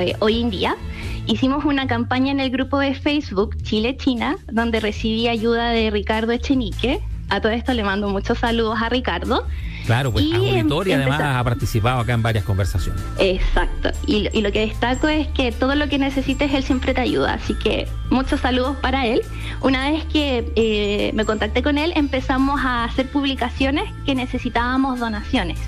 eh, 0.00 0.16
hoy 0.20 0.40
en 0.40 0.48
día. 0.50 0.76
Hicimos 1.26 1.64
una 1.64 1.86
campaña 1.86 2.32
en 2.32 2.40
el 2.40 2.50
grupo 2.50 2.78
de 2.78 2.94
Facebook 2.94 3.56
Chile-China, 3.62 4.36
donde 4.50 4.80
recibí 4.80 5.28
ayuda 5.28 5.70
de 5.70 5.90
Ricardo 5.90 6.32
Echenique. 6.32 7.00
A 7.28 7.40
todo 7.40 7.52
esto 7.52 7.72
le 7.72 7.84
mando 7.84 8.08
muchos 8.08 8.38
saludos 8.38 8.78
a 8.82 8.88
Ricardo. 8.88 9.46
Claro, 9.86 10.12
pues 10.12 10.24
auditorio 10.32 10.96
además 10.96 11.20
ha 11.22 11.42
participado 11.42 12.00
acá 12.00 12.12
en 12.12 12.22
varias 12.22 12.44
conversaciones. 12.44 13.02
Exacto. 13.18 13.90
Y, 14.06 14.28
y, 14.32 14.42
lo 14.42 14.52
que 14.52 14.60
destaco 14.60 15.08
es 15.08 15.28
que 15.28 15.50
todo 15.50 15.74
lo 15.74 15.88
que 15.88 15.98
necesites, 15.98 16.52
él 16.52 16.62
siempre 16.62 16.94
te 16.94 17.00
ayuda. 17.00 17.34
Así 17.34 17.54
que 17.54 17.88
muchos 18.10 18.40
saludos 18.40 18.76
para 18.76 19.06
él. 19.06 19.22
Una 19.60 19.90
vez 19.90 20.04
que 20.04 20.52
eh, 20.56 21.10
me 21.14 21.24
contacté 21.24 21.62
con 21.62 21.78
él, 21.78 21.92
empezamos 21.96 22.60
a 22.62 22.84
hacer 22.84 23.08
publicaciones 23.10 23.84
que 24.04 24.14
necesitábamos 24.14 25.00
donaciones. 25.00 25.58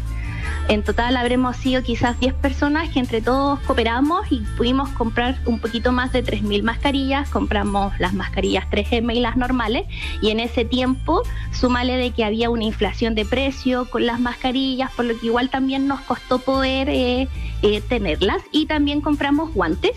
En 0.68 0.82
total 0.82 1.16
habremos 1.16 1.56
sido 1.56 1.82
quizás 1.82 2.18
10 2.18 2.34
personas 2.34 2.88
que 2.88 2.98
entre 2.98 3.20
todos 3.20 3.60
cooperamos 3.60 4.30
y 4.30 4.40
pudimos 4.56 4.88
comprar 4.90 5.38
un 5.44 5.60
poquito 5.60 5.92
más 5.92 6.12
de 6.12 6.24
3.000 6.24 6.62
mascarillas. 6.62 7.28
Compramos 7.28 7.92
las 7.98 8.14
mascarillas 8.14 8.64
3M 8.70 9.14
y 9.14 9.20
las 9.20 9.36
normales 9.36 9.84
y 10.22 10.30
en 10.30 10.40
ese 10.40 10.64
tiempo 10.64 11.22
súmale 11.52 11.96
de 11.96 12.12
que 12.12 12.24
había 12.24 12.48
una 12.48 12.64
inflación 12.64 13.14
de 13.14 13.26
precio 13.26 13.90
con 13.90 14.06
las 14.06 14.20
mascarillas, 14.20 14.90
por 14.92 15.04
lo 15.04 15.18
que 15.18 15.26
igual 15.26 15.50
también 15.50 15.86
nos 15.86 16.00
costó 16.00 16.38
poder 16.38 16.88
eh, 16.88 17.28
eh, 17.62 17.80
tenerlas 17.82 18.42
y 18.50 18.66
también 18.66 19.00
compramos 19.00 19.52
guantes. 19.52 19.92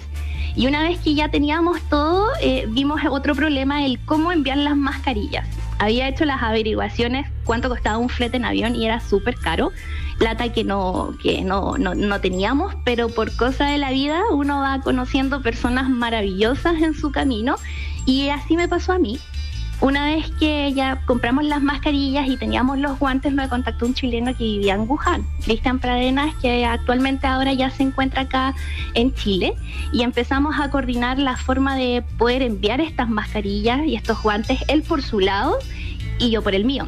Y 0.55 0.65
una 0.67 0.81
vez 0.81 0.99
que 0.99 1.13
ya 1.13 1.29
teníamos 1.29 1.79
todo, 1.83 2.29
eh, 2.41 2.65
vimos 2.67 2.99
otro 3.09 3.35
problema, 3.35 3.85
el 3.85 3.99
cómo 3.99 4.31
enviar 4.31 4.57
las 4.57 4.75
mascarillas. 4.75 5.47
Había 5.79 6.07
hecho 6.09 6.25
las 6.25 6.41
averiguaciones 6.41 7.27
cuánto 7.43 7.69
costaba 7.69 7.99
un 7.99 8.09
flete 8.09 8.37
en 8.37 8.45
avión 8.45 8.75
y 8.75 8.85
era 8.85 8.99
súper 8.99 9.35
caro 9.35 9.71
plata 10.17 10.51
que 10.51 10.63
no, 10.63 11.13
que 11.21 11.41
no, 11.43 11.77
no, 11.77 11.95
no 11.95 12.21
teníamos, 12.21 12.75
pero 12.83 13.09
por 13.09 13.35
cosa 13.35 13.67
de 13.67 13.77
la 13.77 13.91
vida 13.91 14.21
uno 14.31 14.59
va 14.59 14.81
conociendo 14.81 15.41
personas 15.41 15.89
maravillosas 15.89 16.81
en 16.81 16.93
su 16.93 17.11
camino 17.11 17.55
y 18.05 18.29
así 18.29 18.55
me 18.55 18.67
pasó 18.67 18.93
a 18.93 18.99
mí. 18.99 19.19
Una 19.79 20.05
vez 20.05 20.31
que 20.39 20.73
ya 20.73 21.01
compramos 21.05 21.43
las 21.43 21.61
mascarillas 21.61 22.27
y 22.27 22.35
teníamos 22.35 22.79
los 22.79 22.97
guantes, 22.97 23.31
me 23.31 23.47
contactó 23.47 23.85
un 23.85 23.93
chileno 23.93 24.35
que 24.35 24.43
vivía 24.43 24.73
en 24.73 24.89
Wuhan, 24.89 25.23
Cristian 25.43 25.77
Pradenas, 25.77 26.33
que 26.41 26.65
actualmente 26.65 27.27
ahora 27.27 27.53
ya 27.53 27.69
se 27.69 27.83
encuentra 27.83 28.21
acá 28.23 28.55
en 28.95 29.13
Chile, 29.13 29.53
y 29.93 30.01
empezamos 30.01 30.59
a 30.59 30.71
coordinar 30.71 31.19
la 31.19 31.37
forma 31.37 31.75
de 31.75 32.03
poder 32.17 32.41
enviar 32.41 32.81
estas 32.81 33.07
mascarillas 33.07 33.85
y 33.85 33.95
estos 33.95 34.23
guantes, 34.23 34.59
él 34.67 34.81
por 34.81 35.03
su 35.03 35.19
lado 35.19 35.59
y 36.17 36.31
yo 36.31 36.41
por 36.41 36.55
el 36.55 36.65
mío. 36.65 36.87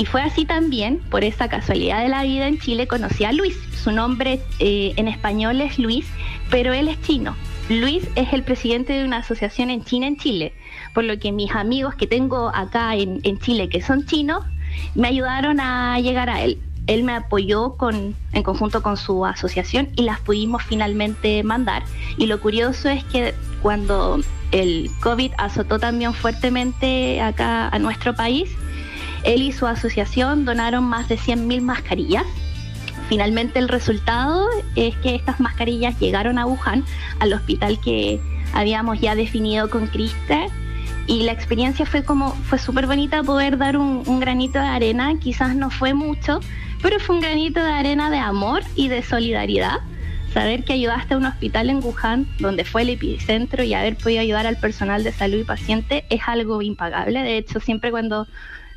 Y 0.00 0.06
fue 0.06 0.22
así 0.22 0.46
también, 0.46 0.98
por 1.10 1.24
esa 1.24 1.50
casualidad 1.50 2.02
de 2.02 2.08
la 2.08 2.22
vida 2.22 2.48
en 2.48 2.58
Chile, 2.58 2.86
conocí 2.86 3.24
a 3.24 3.32
Luis. 3.32 3.54
Su 3.84 3.92
nombre 3.92 4.40
eh, 4.58 4.94
en 4.96 5.08
español 5.08 5.60
es 5.60 5.78
Luis, 5.78 6.06
pero 6.50 6.72
él 6.72 6.88
es 6.88 6.98
chino. 7.02 7.36
Luis 7.68 8.08
es 8.14 8.32
el 8.32 8.42
presidente 8.42 8.94
de 8.94 9.04
una 9.04 9.18
asociación 9.18 9.68
en 9.68 9.84
China, 9.84 10.06
en 10.06 10.16
Chile, 10.16 10.54
por 10.94 11.04
lo 11.04 11.18
que 11.18 11.32
mis 11.32 11.54
amigos 11.54 11.96
que 11.96 12.06
tengo 12.06 12.48
acá 12.48 12.96
en, 12.96 13.20
en 13.24 13.38
Chile, 13.40 13.68
que 13.68 13.82
son 13.82 14.06
chinos, 14.06 14.42
me 14.94 15.08
ayudaron 15.08 15.60
a 15.60 16.00
llegar 16.00 16.30
a 16.30 16.40
él. 16.44 16.58
Él 16.86 17.04
me 17.04 17.12
apoyó 17.12 17.76
con, 17.76 18.14
en 18.32 18.42
conjunto 18.42 18.82
con 18.82 18.96
su 18.96 19.26
asociación 19.26 19.90
y 19.96 20.04
las 20.04 20.18
pudimos 20.20 20.62
finalmente 20.62 21.42
mandar. 21.42 21.82
Y 22.16 22.24
lo 22.24 22.40
curioso 22.40 22.88
es 22.88 23.04
que 23.04 23.34
cuando 23.60 24.22
el 24.50 24.90
COVID 25.02 25.32
azotó 25.36 25.78
también 25.78 26.14
fuertemente 26.14 27.20
acá 27.20 27.68
a 27.68 27.78
nuestro 27.78 28.14
país, 28.14 28.50
él 29.24 29.42
y 29.42 29.52
su 29.52 29.66
asociación 29.66 30.44
donaron 30.44 30.84
más 30.84 31.08
de 31.08 31.18
100.000 31.18 31.60
mascarillas. 31.60 32.24
Finalmente 33.08 33.58
el 33.58 33.68
resultado 33.68 34.46
es 34.76 34.96
que 34.96 35.14
estas 35.14 35.40
mascarillas 35.40 35.98
llegaron 35.98 36.38
a 36.38 36.46
Wuhan, 36.46 36.84
al 37.18 37.32
hospital 37.32 37.80
que 37.80 38.20
habíamos 38.52 39.00
ya 39.00 39.14
definido 39.14 39.68
con 39.68 39.86
Criste. 39.86 40.46
Y 41.06 41.24
la 41.24 41.32
experiencia 41.32 41.86
fue 41.86 42.04
como, 42.04 42.30
fue 42.30 42.58
súper 42.58 42.86
bonita 42.86 43.22
poder 43.22 43.58
dar 43.58 43.76
un, 43.76 44.04
un 44.06 44.20
granito 44.20 44.60
de 44.60 44.66
arena, 44.66 45.18
quizás 45.18 45.56
no 45.56 45.70
fue 45.70 45.92
mucho, 45.92 46.38
pero 46.82 47.00
fue 47.00 47.16
un 47.16 47.22
granito 47.22 47.60
de 47.60 47.70
arena 47.70 48.10
de 48.10 48.18
amor 48.18 48.62
y 48.76 48.88
de 48.88 49.02
solidaridad 49.02 49.80
saber 50.32 50.64
que 50.64 50.74
ayudaste 50.74 51.14
a 51.14 51.16
un 51.16 51.26
hospital 51.26 51.70
en 51.70 51.82
Wuhan, 51.82 52.26
donde 52.38 52.64
fue 52.64 52.82
el 52.82 52.90
epicentro, 52.90 53.64
y 53.64 53.74
haber 53.74 53.96
podido 53.96 54.20
ayudar 54.20 54.46
al 54.46 54.56
personal 54.56 55.02
de 55.02 55.12
salud 55.12 55.38
y 55.38 55.44
paciente 55.44 56.04
es 56.08 56.20
algo 56.26 56.62
impagable. 56.62 57.20
De 57.22 57.36
hecho, 57.36 57.60
siempre 57.60 57.90
cuando 57.90 58.26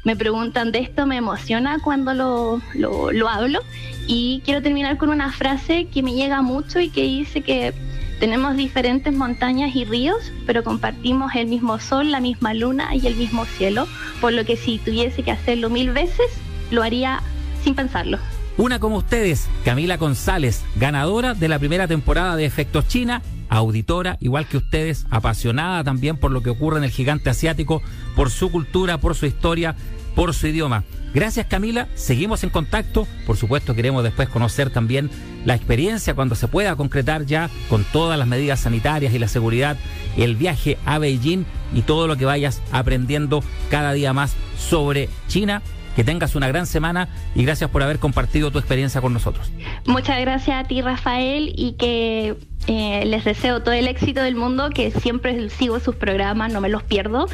me 0.04 0.16
preguntan 0.16 0.72
de 0.72 0.80
esto, 0.80 1.06
me 1.06 1.18
emociona 1.18 1.80
cuando 1.80 2.14
lo, 2.14 2.62
lo, 2.74 3.30
hablo. 3.30 3.62
Y 4.08 4.42
quiero 4.44 4.62
terminar 4.62 4.98
con 4.98 5.10
una 5.10 5.32
frase 5.32 5.88
que 5.88 6.04
me 6.04 6.14
llega 6.14 6.42
mucho 6.42 6.80
y 6.80 6.90
que 6.90 7.04
dice 7.04 7.42
que 7.42 7.74
tenemos 8.20 8.56
diferentes 8.56 9.14
montañas 9.14 9.76
y 9.76 9.86
ríos, 9.86 10.32
pero 10.46 10.64
compartimos 10.64 11.36
el 11.36 11.48
mismo 11.48 11.80
sol, 11.80 12.12
la 12.12 12.20
misma 12.20 12.54
luna 12.54 12.96
y 12.96 13.08
el 13.08 13.16
mismo 13.16 13.46
cielo, 13.46 13.88
por 14.22 14.34
lo 14.34 14.46
que 14.46 14.58
si 14.58 14.78
tuviese 14.78 15.24
que 15.24 15.32
hacerlo 15.32 15.70
mil 15.70 15.92
veces, 15.92 16.28
lo 16.72 16.84
haría 16.84 17.22
sin 17.64 17.76
pensarlo. 17.76 18.20
Una 18.56 18.80
como 18.80 18.98
ustedes, 18.98 19.50
Camila 19.66 19.98
González, 19.98 20.64
ganadora 20.76 21.34
de 21.34 21.48
la 21.48 21.58
primera 21.58 21.88
temporada 21.88 22.36
de 22.36 22.46
Efectos 22.46 22.88
China, 22.88 23.22
auditora, 23.58 24.18
igual 24.20 24.48
que 24.48 24.58
ustedes, 24.58 25.06
apasionada 25.10 25.84
también 25.84 26.18
por 26.18 26.32
lo 26.32 26.42
que 26.42 26.50
ocurre 26.50 26.78
en 26.78 26.84
el 26.84 26.92
gigante 26.92 27.30
asiático, 27.30 27.82
por 28.16 28.30
su 28.30 28.52
cultura, 28.52 28.98
por 28.98 29.16
su 29.16 29.26
historia, 29.26 29.76
por 30.16 30.34
su 30.34 30.48
idioma. 30.48 30.84
Gracias 31.14 31.46
Camila, 31.46 31.88
seguimos 31.94 32.44
en 32.44 32.50
contacto, 32.50 33.08
por 33.28 33.38
supuesto 33.38 33.76
queremos 33.76 34.04
después 34.04 34.30
conocer 34.30 34.72
también 34.72 35.12
la 35.46 35.54
experiencia 35.54 36.16
cuando 36.16 36.34
se 36.34 36.48
pueda 36.48 36.76
concretar 36.76 37.28
ya 37.28 37.52
con 37.70 37.84
todas 37.84 38.18
las 38.18 38.28
medidas 38.28 38.62
sanitarias 38.62 39.14
y 39.14 39.20
la 39.20 39.28
seguridad 39.28 39.78
el 40.18 40.36
viaje 40.36 40.80
a 40.86 40.98
Beijing 40.98 41.46
y 41.76 41.82
todo 41.84 42.08
lo 42.08 42.16
que 42.18 42.26
vayas 42.26 42.62
aprendiendo 42.72 43.44
cada 43.70 43.94
día 43.94 44.14
más 44.14 44.36
sobre 44.58 45.10
China. 45.28 45.62
Que 45.96 46.04
tengas 46.04 46.34
una 46.34 46.48
gran 46.48 46.66
semana 46.66 47.08
y 47.36 47.44
gracias 47.44 47.70
por 47.70 47.84
haber 47.84 48.00
compartido 48.00 48.50
tu 48.50 48.58
experiencia 48.58 49.00
con 49.00 49.14
nosotros. 49.14 49.52
Muchas 49.86 50.20
gracias 50.22 50.66
a 50.66 50.68
ti 50.68 50.82
Rafael 50.82 51.54
y 51.56 51.74
que 51.74 52.36
eh, 52.68 53.04
les 53.06 53.26
deseo 53.26 53.62
todo 53.62 53.74
el 53.74 53.88
éxito 53.88 54.22
del 54.22 54.36
mundo, 54.36 54.70
que 54.70 54.92
siempre 54.92 55.50
sigo 55.50 55.80
sus 55.80 55.96
programas, 55.96 56.52
no 56.52 56.62
me 56.62 56.70
los 56.70 56.84
pierdo, 56.84 57.28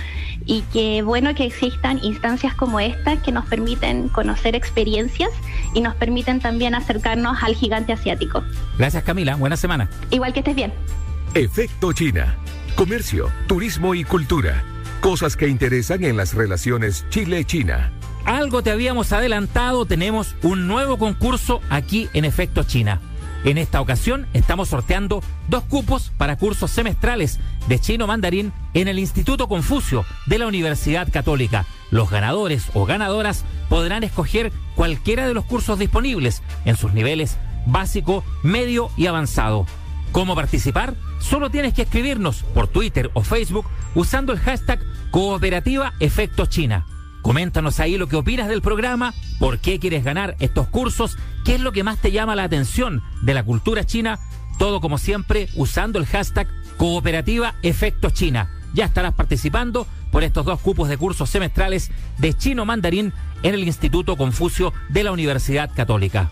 y 0.46 0.62
que 0.74 1.02
bueno 1.02 1.36
que 1.36 1.46
existan 1.46 2.00
instancias 2.04 2.54
como 2.54 2.80
esta 2.80 3.18
que 3.22 3.32
nos 3.32 3.46
permiten 3.46 4.10
conocer 4.10 4.56
experiencias 4.56 5.30
y 5.74 5.82
nos 5.82 5.96
permiten 5.96 6.40
también 6.40 6.76
acercarnos 6.76 7.44
al 7.44 7.56
gigante 7.56 7.94
asiático. 7.94 8.44
Gracias 8.78 9.04
Camila, 9.04 9.36
buena 9.36 9.58
semana. 9.58 9.90
Igual 10.10 10.34
que 10.34 10.40
estés 10.40 10.56
bien. 10.56 10.74
Efecto 11.36 11.94
China. 11.94 12.36
Comercio, 12.76 13.30
turismo 13.48 13.94
y 13.94 14.04
cultura. 14.04 14.64
Cosas 15.02 15.36
que 15.36 15.48
interesan 15.48 16.04
en 16.04 16.18
las 16.18 16.34
relaciones 16.34 17.06
Chile-China. 17.10 17.92
Algo 18.26 18.62
te 18.62 18.72
habíamos 18.72 19.12
adelantado, 19.14 19.86
tenemos 19.86 20.36
un 20.44 20.68
nuevo 20.68 20.98
concurso 20.98 21.62
aquí 21.70 22.10
en 22.14 22.26
Efecto 22.26 22.64
China. 22.64 23.00
En 23.46 23.58
esta 23.58 23.80
ocasión 23.80 24.28
estamos 24.34 24.70
sorteando 24.70 25.24
dos 25.48 25.64
cupos 25.64 26.12
para 26.18 26.38
cursos 26.38 26.72
semestrales 26.72 27.40
de 27.68 27.80
chino 27.80 28.06
mandarín 28.06 28.52
en 28.74 28.90
el 28.90 29.00
Instituto 29.00 29.48
Confucio 29.48 30.06
de 30.26 30.40
la 30.40 30.48
Universidad 30.48 31.10
Católica. 31.12 31.66
Los 31.90 32.10
ganadores 32.10 32.70
o 32.74 32.86
ganadoras 32.86 33.46
podrán 33.70 34.04
escoger 34.04 34.52
cualquiera 34.76 35.26
de 35.26 35.34
los 35.34 35.46
cursos 35.46 35.80
disponibles 35.80 36.44
en 36.66 36.76
sus 36.76 36.94
niveles 36.94 37.38
básico, 37.66 38.26
medio 38.44 38.90
y 38.98 39.08
avanzado. 39.08 39.66
¿Cómo 40.12 40.36
participar? 40.36 40.96
Solo 41.20 41.50
tienes 41.50 41.74
que 41.74 41.84
escribirnos 41.84 42.44
por 42.54 42.68
Twitter 42.68 43.10
o 43.14 43.24
Facebook 43.24 43.66
usando 43.96 44.34
el 44.34 44.40
hashtag 44.40 44.80
Cooperativa 45.12 45.94
Efecto 46.00 46.46
China. 46.46 46.86
Coméntanos 47.22 47.80
ahí 47.80 47.98
lo 47.98 48.08
que 48.08 48.16
opinas 48.16 48.48
del 48.48 48.62
programa, 48.62 49.14
por 49.40 49.60
qué 49.60 49.80
quieres 49.80 50.04
ganar 50.04 50.36
estos 50.40 50.68
cursos, 50.68 51.18
qué 51.46 51.56
es 51.56 51.62
lo 51.62 51.72
que 51.72 51.84
más 51.84 52.00
te 52.00 52.12
llama 52.12 52.36
la 52.36 52.44
atención 52.44 53.04
de 53.22 53.34
la 53.34 53.44
cultura 53.44 53.86
china, 53.86 54.20
todo 54.58 54.82
como 54.82 54.98
siempre 54.98 55.50
usando 55.56 56.00
el 56.00 56.06
hashtag 56.06 56.48
Cooperativa 56.78 57.56
Efecto 57.62 58.10
China. 58.10 58.50
Ya 58.74 58.86
estarás 58.86 59.14
participando 59.14 59.88
por 60.12 60.24
estos 60.24 60.46
dos 60.46 60.60
cupos 60.60 60.90
de 60.90 60.98
cursos 60.98 61.30
semestrales 61.30 61.92
de 62.18 62.34
chino 62.34 62.66
mandarín 62.66 63.14
en 63.44 63.54
el 63.54 63.64
Instituto 63.64 64.16
Confucio 64.16 64.74
de 64.90 65.04
la 65.04 65.12
Universidad 65.12 65.72
Católica. 65.74 66.32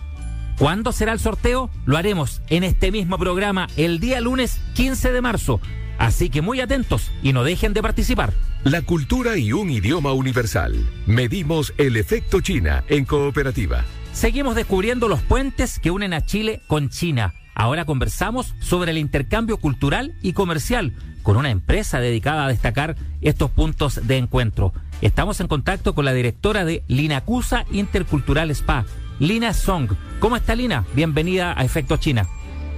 ¿Cuándo 0.58 0.90
será 0.92 1.12
el 1.12 1.20
sorteo? 1.20 1.70
Lo 1.86 1.96
haremos 1.96 2.42
en 2.48 2.64
este 2.64 2.90
mismo 2.90 3.16
programa 3.18 3.68
el 3.76 4.00
día 4.00 4.20
lunes 4.20 4.60
15 4.74 5.12
de 5.12 5.20
marzo. 5.20 5.60
Así 5.98 6.30
que 6.30 6.42
muy 6.42 6.60
atentos 6.60 7.10
y 7.22 7.32
no 7.32 7.44
dejen 7.44 7.74
de 7.74 7.82
participar. 7.82 8.32
La 8.64 8.82
cultura 8.82 9.36
y 9.36 9.52
un 9.52 9.70
idioma 9.70 10.12
universal. 10.12 10.74
Medimos 11.06 11.74
el 11.76 11.96
efecto 11.96 12.40
China 12.40 12.84
en 12.88 13.04
cooperativa. 13.04 13.84
Seguimos 14.12 14.54
descubriendo 14.54 15.08
los 15.08 15.20
puentes 15.22 15.78
que 15.78 15.90
unen 15.90 16.12
a 16.12 16.24
Chile 16.24 16.60
con 16.66 16.88
China. 16.88 17.34
Ahora 17.54 17.84
conversamos 17.84 18.54
sobre 18.60 18.92
el 18.92 18.98
intercambio 18.98 19.58
cultural 19.58 20.14
y 20.22 20.32
comercial 20.32 20.92
con 21.22 21.36
una 21.36 21.50
empresa 21.50 22.00
dedicada 22.00 22.44
a 22.44 22.48
destacar 22.48 22.96
estos 23.20 23.50
puntos 23.50 24.06
de 24.06 24.16
encuentro. 24.16 24.72
Estamos 25.02 25.40
en 25.40 25.48
contacto 25.48 25.94
con 25.94 26.04
la 26.04 26.12
directora 26.12 26.64
de 26.64 26.82
Linacusa 26.88 27.64
Intercultural 27.70 28.50
Spa, 28.52 28.86
Lina 29.18 29.52
Song. 29.52 29.90
¿Cómo 30.20 30.36
está 30.36 30.54
Lina? 30.54 30.86
Bienvenida 30.94 31.54
a 31.56 31.64
Efecto 31.64 31.96
China. 31.96 32.26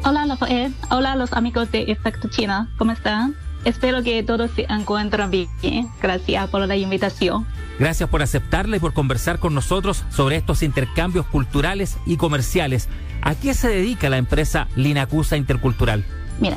Hola 0.02 0.24
Rafael, 0.26 0.74
hola 0.90 1.14
los 1.14 1.34
amigos 1.34 1.70
de 1.70 1.82
Efecto 1.82 2.28
China, 2.28 2.70
¿cómo 2.78 2.92
están? 2.92 3.36
Espero 3.66 4.02
que 4.02 4.22
todos 4.22 4.50
se 4.52 4.64
encuentren 4.70 5.30
bien. 5.30 5.90
Gracias 6.00 6.48
por 6.48 6.66
la 6.66 6.74
invitación. 6.74 7.46
Gracias 7.78 8.08
por 8.08 8.22
aceptarla 8.22 8.78
y 8.78 8.80
por 8.80 8.94
conversar 8.94 9.38
con 9.38 9.54
nosotros 9.54 10.04
sobre 10.08 10.36
estos 10.36 10.62
intercambios 10.62 11.26
culturales 11.26 11.98
y 12.06 12.16
comerciales. 12.16 12.88
¿A 13.20 13.34
qué 13.34 13.52
se 13.52 13.68
dedica 13.68 14.08
la 14.08 14.16
empresa 14.16 14.68
Linacusa 14.74 15.36
Intercultural? 15.36 16.02
Mira, 16.40 16.56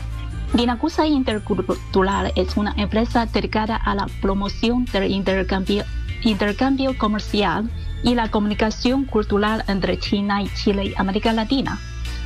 Linacusa 0.53 1.05
Intercultural 1.05 2.31
es 2.37 2.55
una 2.55 2.73
empresa 2.77 3.25
dedicada 3.25 3.75
a 3.75 3.93
la 3.93 4.07
promoción 4.21 4.85
del 4.85 5.11
intercambio, 5.11 5.83
intercambio 6.23 6.97
comercial 6.97 7.69
y 8.03 8.15
la 8.15 8.31
comunicación 8.31 9.03
cultural 9.03 9.65
entre 9.67 9.99
China 9.99 10.41
y 10.41 10.47
Chile 10.53 10.85
y 10.85 10.93
América 10.95 11.33
Latina. 11.33 11.77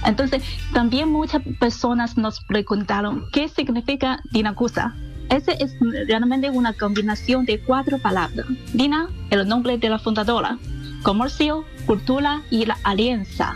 Entonces, 0.05 0.43
también 0.73 1.09
muchas 1.09 1.41
personas 1.59 2.17
nos 2.17 2.39
preguntaron 2.41 3.25
qué 3.31 3.47
significa 3.47 4.21
Dinacusa. 4.31 4.95
Ese 5.29 5.57
es 5.59 5.75
realmente 6.07 6.49
una 6.49 6.73
combinación 6.73 7.45
de 7.45 7.59
cuatro 7.59 7.97
palabras. 7.97 8.45
Dina, 8.73 9.09
el 9.29 9.47
nombre 9.47 9.77
de 9.77 9.89
la 9.89 9.99
fundadora, 9.99 10.57
comercio, 11.03 11.65
cultura 11.85 12.41
y 12.49 12.65
la 12.65 12.77
alianza. 12.83 13.55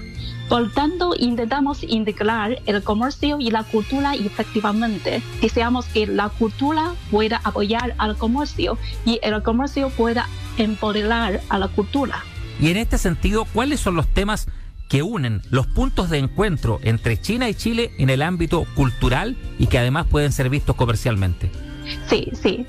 Por 0.49 0.69
tanto, 0.73 1.13
intentamos 1.17 1.81
integrar 1.81 2.59
el 2.65 2.83
comercio 2.83 3.37
y 3.39 3.51
la 3.51 3.63
cultura 3.63 4.15
efectivamente. 4.15 5.23
Deseamos 5.41 5.85
que 5.85 6.05
la 6.05 6.27
cultura 6.27 6.91
pueda 7.09 7.39
apoyar 7.45 7.95
al 7.97 8.17
comercio 8.17 8.77
y 9.05 9.21
el 9.23 9.41
comercio 9.43 9.89
pueda 9.91 10.27
empoderar 10.57 11.39
a 11.47 11.57
la 11.57 11.69
cultura. 11.69 12.25
Y 12.59 12.69
en 12.69 12.75
este 12.75 12.97
sentido, 12.97 13.45
¿cuáles 13.53 13.79
son 13.79 13.95
los 13.95 14.07
temas 14.07 14.47
que 14.91 15.03
unen 15.03 15.41
los 15.49 15.67
puntos 15.67 16.09
de 16.09 16.17
encuentro 16.17 16.81
entre 16.83 17.15
China 17.15 17.47
y 17.47 17.53
Chile 17.53 17.93
en 17.97 18.09
el 18.09 18.21
ámbito 18.21 18.65
cultural 18.75 19.37
y 19.57 19.67
que 19.67 19.79
además 19.79 20.05
pueden 20.05 20.33
ser 20.33 20.49
vistos 20.49 20.75
comercialmente. 20.75 21.49
Sí, 22.09 22.29
sí. 22.33 22.65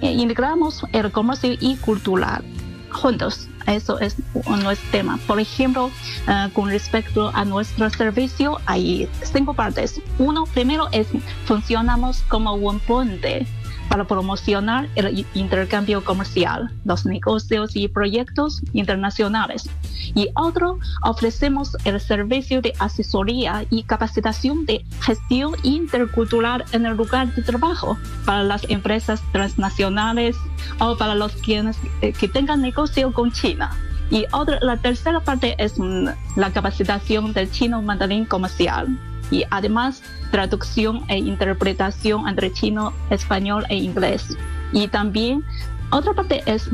integramos 0.00 0.84
el 0.92 1.10
comercio 1.10 1.56
y 1.58 1.74
cultural 1.78 2.44
juntos. 2.92 3.48
Eso 3.66 3.98
es 3.98 4.14
nuestro 4.46 4.90
tema. 4.92 5.18
Por 5.26 5.40
ejemplo, 5.40 5.90
eh, 6.28 6.50
con 6.52 6.70
respecto 6.70 7.32
a 7.34 7.44
nuestro 7.44 7.90
servicio, 7.90 8.60
hay 8.66 9.08
cinco 9.24 9.54
partes. 9.54 10.00
Uno, 10.18 10.44
primero 10.54 10.86
es 10.92 11.08
funcionamos 11.46 12.22
como 12.28 12.54
un 12.54 12.78
puente 12.78 13.44
para 13.88 14.04
promocionar 14.04 14.88
el 14.94 15.26
intercambio 15.34 16.04
comercial, 16.04 16.70
los 16.84 17.06
negocios 17.06 17.76
y 17.76 17.88
proyectos 17.88 18.62
internacionales. 18.72 19.68
Y 20.14 20.28
otro, 20.34 20.78
ofrecemos 21.02 21.76
el 21.84 22.00
servicio 22.00 22.60
de 22.60 22.72
asesoría 22.78 23.64
y 23.70 23.84
capacitación 23.84 24.66
de 24.66 24.84
gestión 25.00 25.54
intercultural 25.62 26.64
en 26.72 26.86
el 26.86 26.96
lugar 26.96 27.34
de 27.34 27.42
trabajo 27.42 27.96
para 28.24 28.42
las 28.42 28.68
empresas 28.68 29.22
transnacionales 29.32 30.36
o 30.78 30.96
para 30.96 31.14
los 31.14 31.32
quienes 31.36 31.76
eh, 32.00 32.12
que 32.12 32.28
tengan 32.28 32.60
negocio 32.60 33.12
con 33.12 33.32
China. 33.32 33.70
Y 34.10 34.26
otra, 34.32 34.58
la 34.60 34.76
tercera 34.76 35.20
parte 35.20 35.54
es 35.58 35.78
mm, 35.78 36.08
la 36.36 36.52
capacitación 36.52 37.32
del 37.32 37.50
chino 37.50 37.80
mandarín 37.82 38.24
comercial 38.26 38.98
y 39.30 39.44
además 39.50 40.02
traducción 40.34 41.04
e 41.06 41.18
interpretación 41.18 42.26
entre 42.28 42.52
chino, 42.52 42.92
español 43.08 43.64
e 43.68 43.76
inglés. 43.76 44.36
Y 44.72 44.88
también 44.88 45.44
otra 45.90 46.12
parte 46.12 46.42
es 46.46 46.68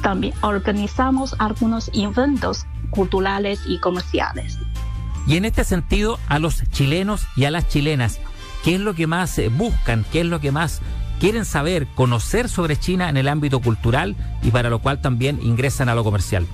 también 0.00 0.32
organizamos 0.42 1.34
algunos 1.40 1.90
eventos 1.92 2.66
culturales 2.90 3.62
y 3.66 3.80
comerciales. 3.80 4.58
Y 5.26 5.36
en 5.36 5.44
este 5.44 5.64
sentido, 5.64 6.20
a 6.28 6.38
los 6.38 6.62
chilenos 6.70 7.26
y 7.34 7.46
a 7.46 7.50
las 7.50 7.66
chilenas, 7.66 8.20
¿qué 8.62 8.76
es 8.76 8.80
lo 8.80 8.94
que 8.94 9.08
más 9.08 9.36
eh, 9.40 9.48
buscan? 9.48 10.04
¿Qué 10.12 10.20
es 10.20 10.26
lo 10.26 10.38
que 10.38 10.52
más 10.52 10.80
quieren 11.18 11.44
saber, 11.44 11.88
conocer 11.96 12.48
sobre 12.48 12.78
China 12.78 13.08
en 13.08 13.16
el 13.16 13.26
ámbito 13.26 13.58
cultural 13.58 14.14
y 14.40 14.52
para 14.52 14.70
lo 14.70 14.78
cual 14.78 15.00
también 15.00 15.40
ingresan 15.42 15.88
a 15.88 15.96
lo 15.96 16.04
comercial? 16.04 16.46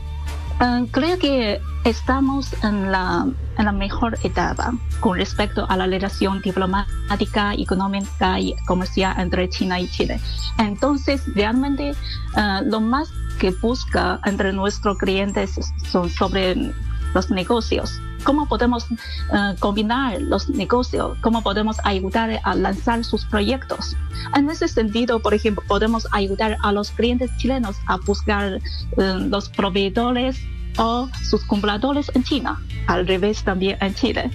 Eh, 0.60 0.86
creo 0.90 1.18
que 1.18 1.60
estamos 1.84 2.52
en 2.64 2.90
la, 2.90 3.26
mejor 3.74 4.18
etapa 4.22 4.72
con 5.00 5.18
respecto 5.18 5.66
a 5.68 5.76
la 5.76 5.86
relación 5.86 6.40
diplomática, 6.40 7.54
económica 7.54 8.40
y 8.40 8.54
comercial 8.66 9.14
entre 9.18 9.48
China 9.48 9.78
y 9.80 9.88
Chile. 9.88 10.20
Entonces, 10.58 11.22
realmente 11.34 11.92
uh, 12.36 12.64
lo 12.64 12.80
más 12.80 13.10
que 13.38 13.50
busca 13.50 14.20
entre 14.24 14.52
nuestros 14.52 14.96
clientes 14.98 15.58
son 15.90 16.08
sobre 16.08 16.72
los 17.14 17.30
negocios. 17.30 18.00
¿Cómo 18.26 18.46
podemos 18.48 18.84
uh, 18.90 19.56
combinar 19.60 20.20
los 20.20 20.48
negocios? 20.48 21.16
¿Cómo 21.20 21.42
podemos 21.42 21.76
ayudar 21.84 22.40
a 22.42 22.56
lanzar 22.56 23.04
sus 23.04 23.24
proyectos? 23.24 23.94
En 24.34 24.50
ese 24.50 24.66
sentido, 24.66 25.20
por 25.20 25.32
ejemplo, 25.32 25.62
podemos 25.68 26.08
ayudar 26.10 26.56
a 26.64 26.72
los 26.72 26.90
clientes 26.90 27.30
chilenos 27.36 27.76
a 27.86 27.98
buscar 27.98 28.58
uh, 28.96 29.02
los 29.30 29.48
proveedores 29.48 30.40
o 30.76 31.08
sus 31.22 31.44
compradores 31.44 32.10
en 32.16 32.24
China, 32.24 32.60
al 32.88 33.06
revés 33.06 33.44
también 33.44 33.78
en 33.80 33.94
Chile. 33.94 34.28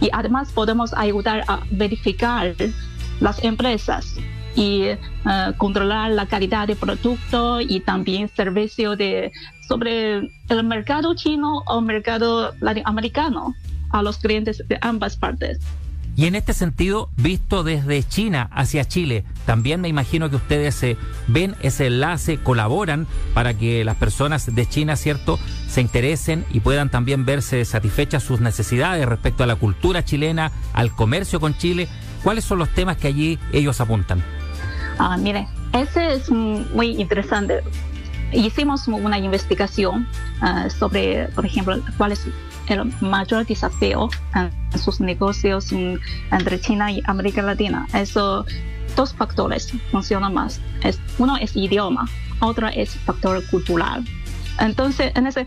Y 0.00 0.10
además 0.12 0.50
podemos 0.50 0.92
ayudar 0.94 1.44
a 1.46 1.60
verificar 1.70 2.52
las 3.20 3.44
empresas 3.44 4.16
y 4.56 4.90
uh, 4.90 5.56
controlar 5.58 6.10
la 6.10 6.26
calidad 6.26 6.66
de 6.66 6.74
producto 6.74 7.60
y 7.60 7.80
también 7.80 8.28
servicio 8.34 8.96
de 8.96 9.30
sobre 9.68 10.30
el 10.48 10.64
mercado 10.64 11.14
chino 11.14 11.62
o 11.66 11.80
mercado 11.80 12.54
latinoamericano 12.60 13.54
a 13.90 14.02
los 14.02 14.18
clientes 14.18 14.64
de 14.66 14.78
ambas 14.80 15.16
partes. 15.16 15.60
Y 16.16 16.24
en 16.24 16.34
este 16.34 16.54
sentido, 16.54 17.10
visto 17.18 17.62
desde 17.62 18.02
China 18.02 18.48
hacia 18.50 18.86
Chile, 18.86 19.24
también 19.44 19.82
me 19.82 19.88
imagino 19.88 20.30
que 20.30 20.36
ustedes 20.36 20.82
eh, 20.82 20.96
ven 21.26 21.54
ese 21.60 21.88
enlace, 21.88 22.38
colaboran 22.38 23.06
para 23.34 23.52
que 23.52 23.84
las 23.84 23.96
personas 23.96 24.54
de 24.54 24.66
China, 24.66 24.96
¿cierto?, 24.96 25.38
se 25.68 25.82
interesen 25.82 26.46
y 26.50 26.60
puedan 26.60 26.88
también 26.88 27.26
verse 27.26 27.62
satisfechas 27.66 28.22
sus 28.22 28.40
necesidades 28.40 29.04
respecto 29.04 29.44
a 29.44 29.46
la 29.46 29.56
cultura 29.56 30.06
chilena, 30.06 30.52
al 30.72 30.90
comercio 30.90 31.38
con 31.38 31.58
Chile. 31.58 31.86
¿Cuáles 32.22 32.44
son 32.44 32.60
los 32.60 32.70
temas 32.70 32.96
que 32.96 33.08
allí 33.08 33.38
ellos 33.52 33.78
apuntan? 33.82 34.24
Ah, 34.98 35.16
mire, 35.16 35.46
ese 35.72 36.14
es 36.14 36.30
muy 36.30 37.00
interesante. 37.00 37.62
Hicimos 38.32 38.88
una 38.88 39.18
investigación 39.18 40.06
uh, 40.42 40.68
sobre, 40.70 41.28
por 41.28 41.46
ejemplo, 41.46 41.78
cuál 41.96 42.12
es 42.12 42.26
el 42.68 42.84
mayor 43.00 43.46
desafío 43.46 44.08
en 44.34 44.78
sus 44.78 45.00
negocios 45.00 45.70
entre 45.72 46.60
China 46.60 46.90
y 46.90 47.02
América 47.06 47.42
Latina. 47.42 47.86
Eso, 47.94 48.44
dos 48.96 49.14
factores 49.14 49.72
funcionan 49.90 50.34
más. 50.34 50.60
Uno 51.18 51.36
es 51.36 51.54
idioma, 51.54 52.08
otro 52.40 52.68
es 52.68 52.96
factor 52.96 53.44
cultural. 53.48 54.04
Entonces, 54.58 55.12
en 55.14 55.26
ese 55.26 55.46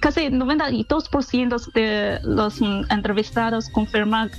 casi 0.00 0.28
92% 0.28 1.72
de 1.72 2.20
los 2.22 2.60
entrevistados 2.90 3.68
confirman 3.70 4.30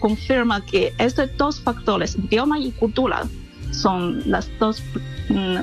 confirma 0.00 0.64
que 0.64 0.92
estos 0.98 1.36
dos 1.36 1.60
factores, 1.60 2.16
idioma 2.16 2.58
y 2.58 2.70
cultura, 2.72 3.24
son 3.70 4.22
las 4.26 4.50
dos 4.58 4.82
mm, 5.28 5.58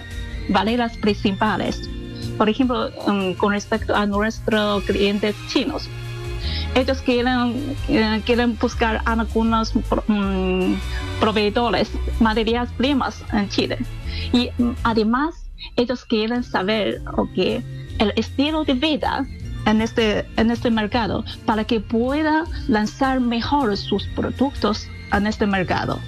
barreras 0.50 0.98
principales. 0.98 1.90
Por 2.38 2.50
ejemplo, 2.50 2.90
mm, 3.08 3.34
con 3.34 3.54
respecto 3.54 3.96
a 3.96 4.06
nuestros 4.06 4.84
clientes 4.84 5.36
chinos, 5.48 5.90
ellos 6.76 7.02
quieren, 7.02 7.76
eh, 7.88 8.22
quieren 8.26 8.58
buscar 8.58 9.02
algunos 9.06 9.74
mm, 9.76 10.74
proveedores, 11.20 11.90
materias 12.20 12.70
primas 12.78 13.24
en 13.32 13.50
Chile. 13.50 13.78
Y 14.34 14.50
mm, 14.58 14.72
además, 14.84 15.36
ellos 15.78 16.06
quieren 16.06 16.44
saber 16.44 17.02
okay, 17.18 17.64
el 18.00 18.14
estilo 18.16 18.66
de 18.66 18.74
vida 18.74 19.26
en 19.66 19.82
este, 19.82 20.26
en 20.38 20.52
este 20.52 20.70
mercado 20.70 21.24
para 21.46 21.64
que 21.64 21.80
pueda 21.80 22.46
lanzar 22.68 23.20
mejor 23.20 23.76
sus 23.78 24.06
productos 24.08 24.88
en 25.12 25.28
este 25.28 25.48
mercado. 25.48 26.00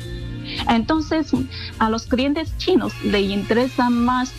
Entonces, 0.69 1.31
a 1.79 1.89
los 1.89 2.05
clientes 2.05 2.55
chinos 2.57 2.93
les 3.03 3.29
interesa 3.29 3.89
más 3.89 4.33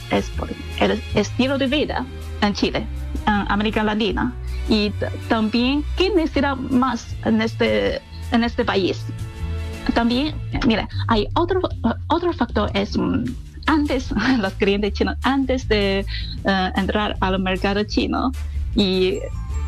el 0.80 1.02
estilo 1.14 1.58
de 1.58 1.66
vida 1.66 2.06
en 2.40 2.54
Chile, 2.54 2.86
en 3.26 3.50
América 3.50 3.82
Latina, 3.84 4.32
y 4.68 4.90
también 5.28 5.84
qué 5.96 6.10
necesita 6.10 6.54
más 6.54 7.16
en 7.24 7.40
este, 7.40 8.00
en 8.32 8.44
este 8.44 8.64
país. 8.64 9.04
También, 9.94 10.34
mira, 10.66 10.88
hay 11.08 11.28
otro, 11.34 11.60
otro 12.08 12.32
factor, 12.32 12.70
es 12.74 12.96
mm, 12.96 13.24
antes, 13.66 14.12
los 14.38 14.52
clientes 14.54 14.92
chinos, 14.92 15.16
antes 15.22 15.66
de 15.68 16.00
eh, 16.44 16.72
entrar 16.76 17.16
al 17.20 17.38
mercado 17.40 17.82
chino, 17.84 18.32
y 18.74 19.18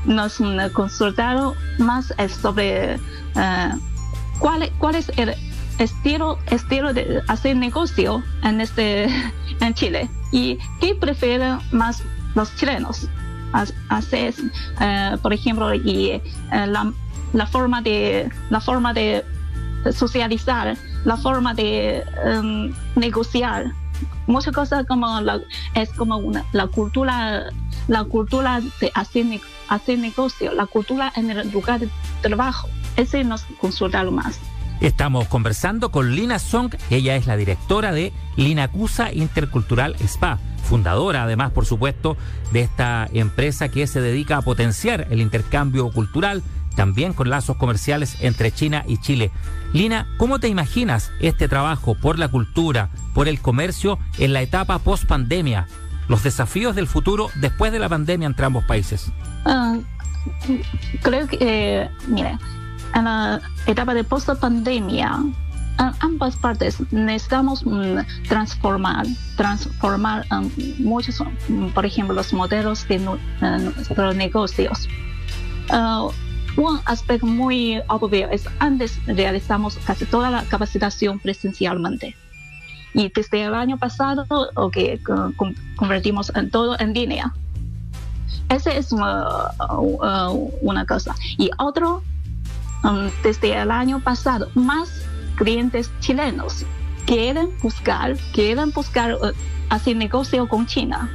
nos 0.04 0.40
mm, 0.40 0.72
consultaron 0.72 1.54
más 1.78 2.14
sobre 2.40 2.96
uh, 2.96 3.78
cuál, 4.38 4.70
cuál 4.78 4.94
es 4.94 5.10
el 5.16 5.34
estilo, 5.80 6.38
estilo 6.50 6.92
de 6.92 7.22
hacer 7.26 7.56
negocio 7.56 8.22
en, 8.44 8.60
este, 8.60 9.08
en 9.60 9.74
Chile 9.74 10.08
y 10.30 10.58
qué 10.80 10.94
prefieren 10.94 11.58
más 11.72 12.02
los 12.34 12.54
chilenos. 12.56 13.08
Hacer, 13.88 14.32
uh, 14.80 15.18
por 15.18 15.32
ejemplo, 15.32 15.74
y 15.74 16.22
uh, 16.52 16.66
la, 16.66 16.92
la, 17.32 17.46
forma 17.46 17.82
de, 17.82 18.30
la 18.48 18.60
forma 18.60 18.94
de 18.94 19.24
socializar, 19.92 20.76
la 21.04 21.16
forma 21.16 21.52
de 21.54 22.04
um, 22.24 22.72
negociar, 22.94 23.72
muchas 24.28 24.54
cosas 24.54 24.86
como 24.86 25.20
la, 25.20 25.40
es 25.74 25.92
como 25.94 26.18
una, 26.18 26.44
la 26.52 26.68
cultura 26.68 27.50
la 27.88 28.04
cultura 28.04 28.60
de 28.80 28.92
hacer, 28.94 29.26
hacer 29.68 29.98
negocio, 29.98 30.54
la 30.54 30.66
cultura 30.66 31.12
en 31.16 31.30
el 31.30 31.50
lugar 31.50 31.80
de 31.80 31.90
trabajo. 32.22 32.68
Ese 32.96 33.24
nos 33.24 33.42
consultaron 33.60 34.14
más. 34.14 34.38
Estamos 34.80 35.28
conversando 35.28 35.90
con 35.90 36.14
Lina 36.14 36.38
Song, 36.38 36.74
ella 36.88 37.16
es 37.16 37.26
la 37.26 37.36
directora 37.36 37.92
de 37.92 38.12
Linacusa 38.36 39.12
Intercultural 39.12 39.94
Spa, 40.00 40.38
fundadora 40.64 41.24
además, 41.24 41.52
por 41.52 41.66
supuesto, 41.66 42.16
de 42.52 42.60
esta 42.60 43.06
empresa 43.12 43.68
que 43.68 43.86
se 43.86 44.00
dedica 44.00 44.38
a 44.38 44.42
potenciar 44.42 45.06
el 45.10 45.20
intercambio 45.20 45.90
cultural, 45.90 46.42
también 46.76 47.12
con 47.12 47.28
lazos 47.28 47.56
comerciales 47.56 48.16
entre 48.20 48.52
China 48.52 48.84
y 48.86 48.96
Chile. 48.98 49.30
Lina, 49.72 50.06
¿cómo 50.16 50.38
te 50.38 50.48
imaginas 50.48 51.12
este 51.20 51.46
trabajo 51.46 51.94
por 51.94 52.18
la 52.18 52.28
cultura, 52.28 52.88
por 53.12 53.28
el 53.28 53.40
comercio 53.40 53.98
en 54.18 54.32
la 54.32 54.40
etapa 54.40 54.78
post 54.78 55.04
pandemia? 55.04 55.66
los 56.10 56.24
desafíos 56.24 56.74
del 56.74 56.88
futuro 56.88 57.30
después 57.36 57.70
de 57.70 57.78
la 57.78 57.88
pandemia 57.88 58.26
entre 58.26 58.44
ambos 58.44 58.64
países? 58.64 59.12
Ah, 59.44 59.78
creo 61.02 61.28
que, 61.28 61.38
eh, 61.40 61.90
mire, 62.08 62.36
en 62.94 63.04
la 63.04 63.40
etapa 63.66 63.94
de 63.94 64.04
post-pandemia, 64.04 65.20
ambas 66.00 66.36
partes 66.36 66.76
necesitamos 66.92 67.64
mm, 67.64 67.98
transformar, 68.28 69.06
transformar 69.36 70.26
um, 70.30 70.50
muchos, 70.78 71.22
mm, 71.48 71.68
por 71.68 71.86
ejemplo, 71.86 72.14
los 72.14 72.32
modelos 72.32 72.86
de 72.88 72.98
nuestros 72.98 74.16
negocios. 74.16 74.88
Ah, 75.70 76.08
un 76.56 76.80
aspecto 76.84 77.26
muy 77.26 77.80
obvio 77.88 78.28
es 78.30 78.44
antes 78.58 78.98
realizamos 79.06 79.78
casi 79.86 80.04
toda 80.04 80.30
la 80.30 80.42
capacitación 80.44 81.20
presencialmente 81.20 82.16
y 82.92 83.08
desde 83.14 83.44
el 83.44 83.54
año 83.54 83.78
pasado 83.78 84.26
okay, 84.56 85.00
convertimos 85.76 86.32
en 86.34 86.50
todo 86.50 86.78
en 86.78 86.92
línea. 86.92 87.32
Esa 88.48 88.72
es 88.72 88.90
una, 88.90 89.52
uh, 89.78 90.50
una 90.60 90.84
cosa. 90.84 91.14
Y 91.38 91.50
otro, 91.58 92.02
um, 92.84 93.10
desde 93.22 93.52
el 93.60 93.70
año 93.70 94.00
pasado, 94.00 94.48
más 94.54 95.02
clientes 95.36 95.90
chilenos 96.00 96.64
quieren 97.06 97.50
buscar, 97.62 98.16
quieren 98.32 98.70
buscar 98.72 99.14
uh, 99.14 99.32
hacer 99.70 99.96
negocio 99.96 100.48
con 100.48 100.66
China 100.66 101.10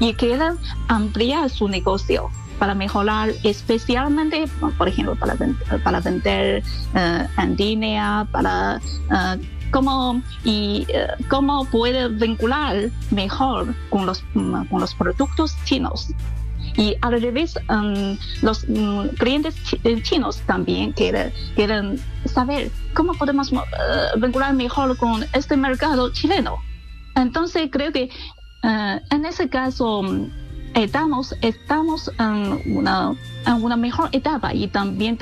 y 0.00 0.12
quieren 0.14 0.56
ampliar 0.88 1.48
su 1.50 1.68
negocio 1.68 2.30
para 2.58 2.74
mejorar, 2.74 3.30
especialmente, 3.44 4.46
por 4.76 4.88
ejemplo, 4.88 5.14
para, 5.14 5.36
para 5.84 6.00
vender 6.00 6.62
uh, 6.94 7.40
en 7.40 7.56
línea, 7.56 8.26
para 8.32 8.80
cómo, 9.70 10.22
y, 10.44 10.86
eh, 10.88 11.08
cómo 11.28 11.64
puede 11.66 12.08
vincular 12.08 12.90
mejor 13.10 13.74
con 13.90 14.06
los, 14.06 14.22
mm, 14.34 14.64
con 14.64 14.80
los 14.80 14.94
productos 14.94 15.56
chinos. 15.64 16.08
Y 16.78 16.96
al 17.00 17.20
revés, 17.20 17.58
um, 17.68 18.16
los 18.40 18.64
mm, 18.68 19.08
clientes 19.18 19.56
eh, 19.82 20.00
chinos 20.00 20.40
también 20.46 20.92
quieren, 20.92 21.32
quieren 21.56 22.00
saber 22.24 22.70
cómo 22.94 23.14
podemos 23.14 23.50
uh, 23.50 23.58
vincular 24.16 24.54
mejor 24.54 24.96
con 24.96 25.24
este 25.32 25.56
mercado 25.56 26.12
chileno. 26.12 26.58
Entonces 27.16 27.68
creo 27.72 27.90
que 27.90 28.10
uh, 28.62 29.00
en 29.12 29.24
ese 29.26 29.48
caso 29.48 30.04
mm, 30.04 30.30
estamos, 30.74 31.34
estamos 31.42 32.12
en 32.20 32.76
una, 32.76 33.12
en 33.44 33.54
una 33.54 33.76
mejor 33.76 34.08
etapa 34.12 34.54
y 34.54 34.68
también 34.68 35.18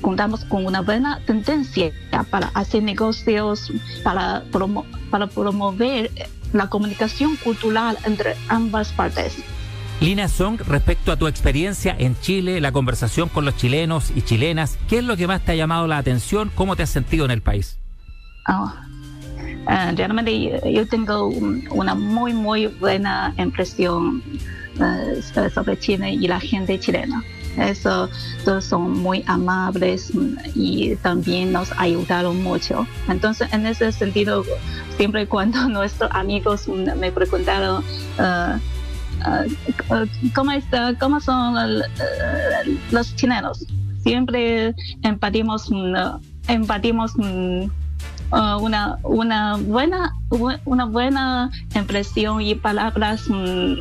contamos 0.00 0.44
con 0.44 0.64
una 0.64 0.80
buena 0.80 1.18
tendencia 1.26 1.90
para 2.30 2.52
hacer 2.54 2.84
negocios, 2.84 3.72
para, 4.04 4.44
para 5.10 5.26
promover 5.26 6.08
la 6.52 6.68
comunicación 6.68 7.34
cultural 7.34 7.98
entre 8.04 8.36
ambas 8.48 8.92
partes. 8.92 9.42
Lina 10.00 10.28
Song, 10.28 10.58
respecto 10.66 11.12
a 11.12 11.16
tu 11.16 11.26
experiencia 11.26 11.94
en 11.98 12.18
Chile, 12.20 12.62
la 12.62 12.72
conversación 12.72 13.28
con 13.28 13.44
los 13.44 13.56
chilenos 13.56 14.10
y 14.16 14.22
chilenas, 14.22 14.78
¿qué 14.88 14.98
es 14.98 15.04
lo 15.04 15.14
que 15.14 15.26
más 15.26 15.42
te 15.42 15.52
ha 15.52 15.54
llamado 15.54 15.86
la 15.86 15.98
atención? 15.98 16.50
¿Cómo 16.54 16.74
te 16.74 16.84
has 16.84 16.90
sentido 16.90 17.26
en 17.26 17.30
el 17.30 17.42
país? 17.42 17.76
Oh, 18.48 18.72
realmente 19.94 20.58
yo 20.72 20.88
tengo 20.88 21.26
una 21.26 21.94
muy, 21.94 22.32
muy 22.32 22.68
buena 22.68 23.34
impresión 23.36 24.22
eh, 24.80 25.20
sobre 25.52 25.78
Chile 25.78 26.12
y 26.12 26.26
la 26.26 26.40
gente 26.40 26.80
chilena. 26.80 27.22
Eso, 27.58 28.08
todos 28.44 28.64
son 28.64 28.98
muy 29.00 29.22
amables 29.26 30.12
y 30.54 30.96
también 30.96 31.52
nos 31.52 31.72
ayudaron 31.76 32.42
mucho. 32.42 32.86
Entonces, 33.06 33.52
en 33.52 33.66
ese 33.66 33.92
sentido, 33.92 34.44
siempre 34.96 35.26
cuando 35.26 35.68
nuestros 35.68 36.10
amigos 36.12 36.68
me 36.68 37.12
preguntaron 37.12 37.84
uh, 38.18 38.22
uh, 38.22 38.60
¿cómo, 40.34 40.52
está, 40.52 40.94
cómo 40.98 41.20
son 41.20 41.54
los 42.90 43.16
chilenos, 43.16 43.66
siempre 44.02 44.74
empatimos, 45.02 45.70
empatimos 46.48 47.14
uh, 47.16 47.68
una, 48.60 48.98
una, 49.02 49.56
buena, 49.56 50.12
una 50.64 50.84
buena 50.84 51.50
impresión 51.74 52.40
y 52.40 52.54
palabras 52.54 53.28
um, 53.28 53.76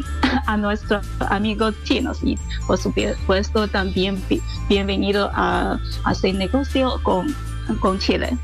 a 0.46 0.58
nuestros 0.58 1.06
amigos 1.30 1.76
chinos. 1.84 2.20
Y 2.24 2.38
por 2.68 2.78
supuesto 2.78 3.68
también 3.68 4.22
bienvenido 4.68 5.30
a, 5.34 5.80
hacer 6.04 6.36
negocio 6.36 7.00
con 7.04 8.00
Chile. 8.00 8.38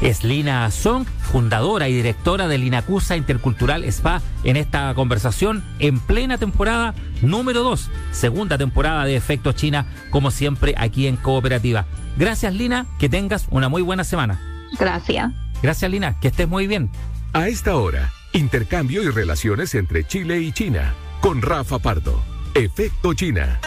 Es 0.00 0.24
Lina 0.24 0.70
Song, 0.70 1.06
fundadora 1.20 1.88
y 1.88 1.94
directora 1.94 2.48
de 2.48 2.58
Linacusa 2.58 3.16
Intercultural 3.16 3.84
Spa, 3.84 4.20
en 4.44 4.56
esta 4.56 4.92
conversación 4.94 5.64
en 5.78 6.00
plena 6.00 6.38
temporada 6.38 6.94
número 7.22 7.62
2, 7.62 7.90
segunda 8.12 8.58
temporada 8.58 9.04
de 9.04 9.16
Efecto 9.16 9.52
China, 9.52 9.86
como 10.10 10.30
siempre 10.30 10.74
aquí 10.76 11.06
en 11.06 11.16
Cooperativa. 11.16 11.86
Gracias 12.18 12.54
Lina, 12.54 12.86
que 12.98 13.08
tengas 13.08 13.46
una 13.50 13.68
muy 13.68 13.82
buena 13.82 14.04
semana. 14.04 14.40
Gracias. 14.78 15.32
Gracias, 15.62 15.90
Lina. 15.90 16.18
Que 16.20 16.28
estés 16.28 16.48
muy 16.48 16.66
bien. 16.66 16.90
A 17.32 17.48
esta 17.48 17.76
hora, 17.76 18.12
intercambio 18.32 19.02
y 19.02 19.10
relaciones 19.10 19.74
entre 19.74 20.04
Chile 20.04 20.40
y 20.40 20.52
China. 20.52 20.94
Con 21.20 21.42
Rafa 21.42 21.78
Pardo. 21.78 22.22
Efecto 22.54 23.14
China. 23.14 23.58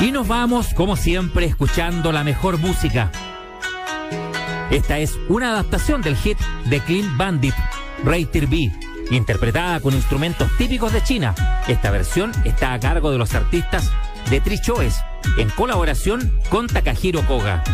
Y 0.00 0.12
nos 0.12 0.28
vamos, 0.28 0.74
como 0.74 0.96
siempre, 0.96 1.46
escuchando 1.46 2.12
la 2.12 2.22
mejor 2.22 2.58
música. 2.58 3.10
Esta 4.70 4.98
es 4.98 5.14
una 5.28 5.50
adaptación 5.50 6.02
del 6.02 6.16
hit 6.16 6.38
de 6.66 6.80
Clean 6.80 7.18
Bandit, 7.18 7.54
Rater 8.04 8.46
B, 8.46 8.70
interpretada 9.10 9.80
con 9.80 9.94
instrumentos 9.94 10.48
típicos 10.56 10.92
de 10.92 11.02
China. 11.02 11.34
Esta 11.66 11.90
versión 11.90 12.30
está 12.44 12.74
a 12.74 12.80
cargo 12.80 13.10
de 13.10 13.18
los 13.18 13.34
artistas 13.34 13.90
de 14.30 14.40
Trichoes, 14.40 14.94
en 15.36 15.50
colaboración 15.50 16.32
con 16.48 16.68
Takahiro 16.68 17.26
Koga. 17.26 17.64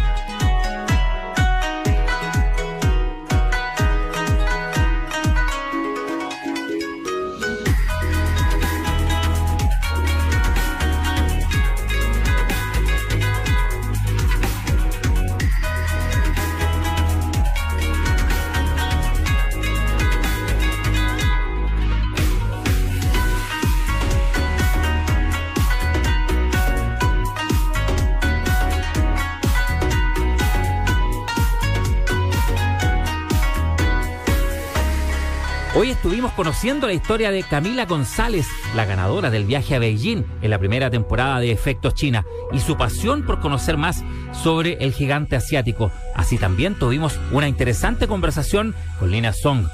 Conociendo 36.37 36.87
la 36.87 36.93
historia 36.93 37.31
de 37.31 37.43
Camila 37.43 37.87
González, 37.87 38.47
la 38.75 38.85
ganadora 38.85 39.31
del 39.31 39.45
viaje 39.45 39.75
a 39.75 39.79
Beijing 39.79 40.25
en 40.43 40.51
la 40.51 40.59
primera 40.59 40.91
temporada 40.91 41.41
de 41.41 41.53
Efectos 41.53 41.95
China, 41.95 42.25
y 42.53 42.61
su 42.61 42.77
pasión 42.77 43.25
por 43.25 43.41
conocer 43.41 43.77
más 43.77 44.03
sobre 44.33 44.75
el 44.85 44.93
gigante 44.93 45.37
asiático. 45.37 45.91
Así 46.15 46.39
también 46.39 46.79
tuvimos 46.79 47.19
una 47.33 47.49
interesante 47.49 48.07
conversación 48.07 48.75
con 48.99 49.11
Lina 49.11 49.33
Song, 49.33 49.67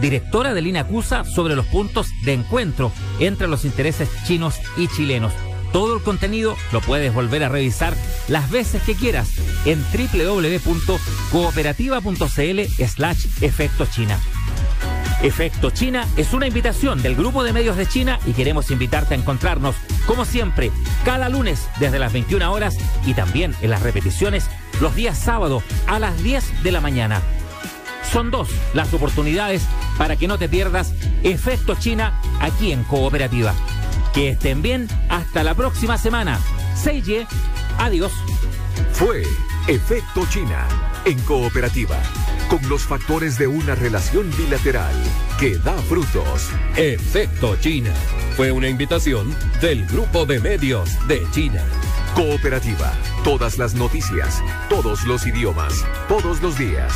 directora 0.00 0.54
de 0.54 0.62
Lina 0.62 0.84
Cusa, 0.84 1.24
sobre 1.24 1.56
los 1.56 1.66
puntos 1.66 2.08
de 2.24 2.34
encuentro 2.34 2.92
entre 3.20 3.48
los 3.48 3.64
intereses 3.64 4.08
chinos 4.26 4.60
y 4.76 4.88
chilenos. 4.88 5.32
Todo 5.72 5.96
el 5.96 6.02
contenido 6.02 6.56
lo 6.72 6.80
puedes 6.80 7.12
volver 7.12 7.42
a 7.44 7.48
revisar 7.48 7.94
las 8.28 8.50
veces 8.50 8.82
que 8.82 8.94
quieras 8.94 9.32
en 9.66 9.84
www.cooperativa.cl 9.92 12.86
slash 12.86 13.26
efectos 13.42 13.90
china. 13.90 14.18
Efecto 15.26 15.70
China 15.70 16.06
es 16.16 16.32
una 16.34 16.46
invitación 16.46 17.02
del 17.02 17.16
Grupo 17.16 17.42
de 17.42 17.52
Medios 17.52 17.76
de 17.76 17.88
China 17.88 18.20
y 18.26 18.32
queremos 18.32 18.70
invitarte 18.70 19.14
a 19.14 19.18
encontrarnos, 19.18 19.74
como 20.06 20.24
siempre, 20.24 20.70
cada 21.04 21.28
lunes 21.28 21.68
desde 21.80 21.98
las 21.98 22.12
21 22.12 22.52
horas 22.52 22.76
y 23.04 23.12
también 23.12 23.52
en 23.60 23.70
las 23.70 23.82
repeticiones 23.82 24.48
los 24.80 24.94
días 24.94 25.18
sábado 25.18 25.64
a 25.88 25.98
las 25.98 26.22
10 26.22 26.62
de 26.62 26.70
la 26.70 26.80
mañana. 26.80 27.22
Son 28.12 28.30
dos 28.30 28.48
las 28.72 28.94
oportunidades 28.94 29.66
para 29.98 30.14
que 30.14 30.28
no 30.28 30.38
te 30.38 30.48
pierdas 30.48 30.94
Efecto 31.24 31.74
China 31.74 32.20
aquí 32.40 32.70
en 32.70 32.84
Cooperativa. 32.84 33.52
Que 34.14 34.30
estén 34.30 34.62
bien 34.62 34.86
hasta 35.08 35.42
la 35.42 35.54
próxima 35.54 35.98
semana. 35.98 36.38
Seiye, 36.76 37.26
adiós. 37.78 38.12
Fue 38.92 39.24
Efecto 39.66 40.24
China 40.30 40.68
en 41.04 41.18
Cooperativa 41.22 42.00
con 42.48 42.68
los 42.68 42.82
factores 42.82 43.38
de 43.38 43.46
una 43.46 43.74
relación 43.74 44.30
bilateral 44.36 44.94
que 45.38 45.58
da 45.58 45.74
frutos. 45.74 46.50
Efecto 46.76 47.56
China. 47.56 47.92
Fue 48.36 48.52
una 48.52 48.68
invitación 48.68 49.34
del 49.60 49.86
Grupo 49.86 50.26
de 50.26 50.40
Medios 50.40 50.90
de 51.08 51.26
China. 51.30 51.62
Cooperativa. 52.14 52.92
Todas 53.24 53.58
las 53.58 53.74
noticias, 53.74 54.42
todos 54.68 55.04
los 55.04 55.26
idiomas, 55.26 55.84
todos 56.08 56.40
los 56.42 56.58
días. 56.58 56.92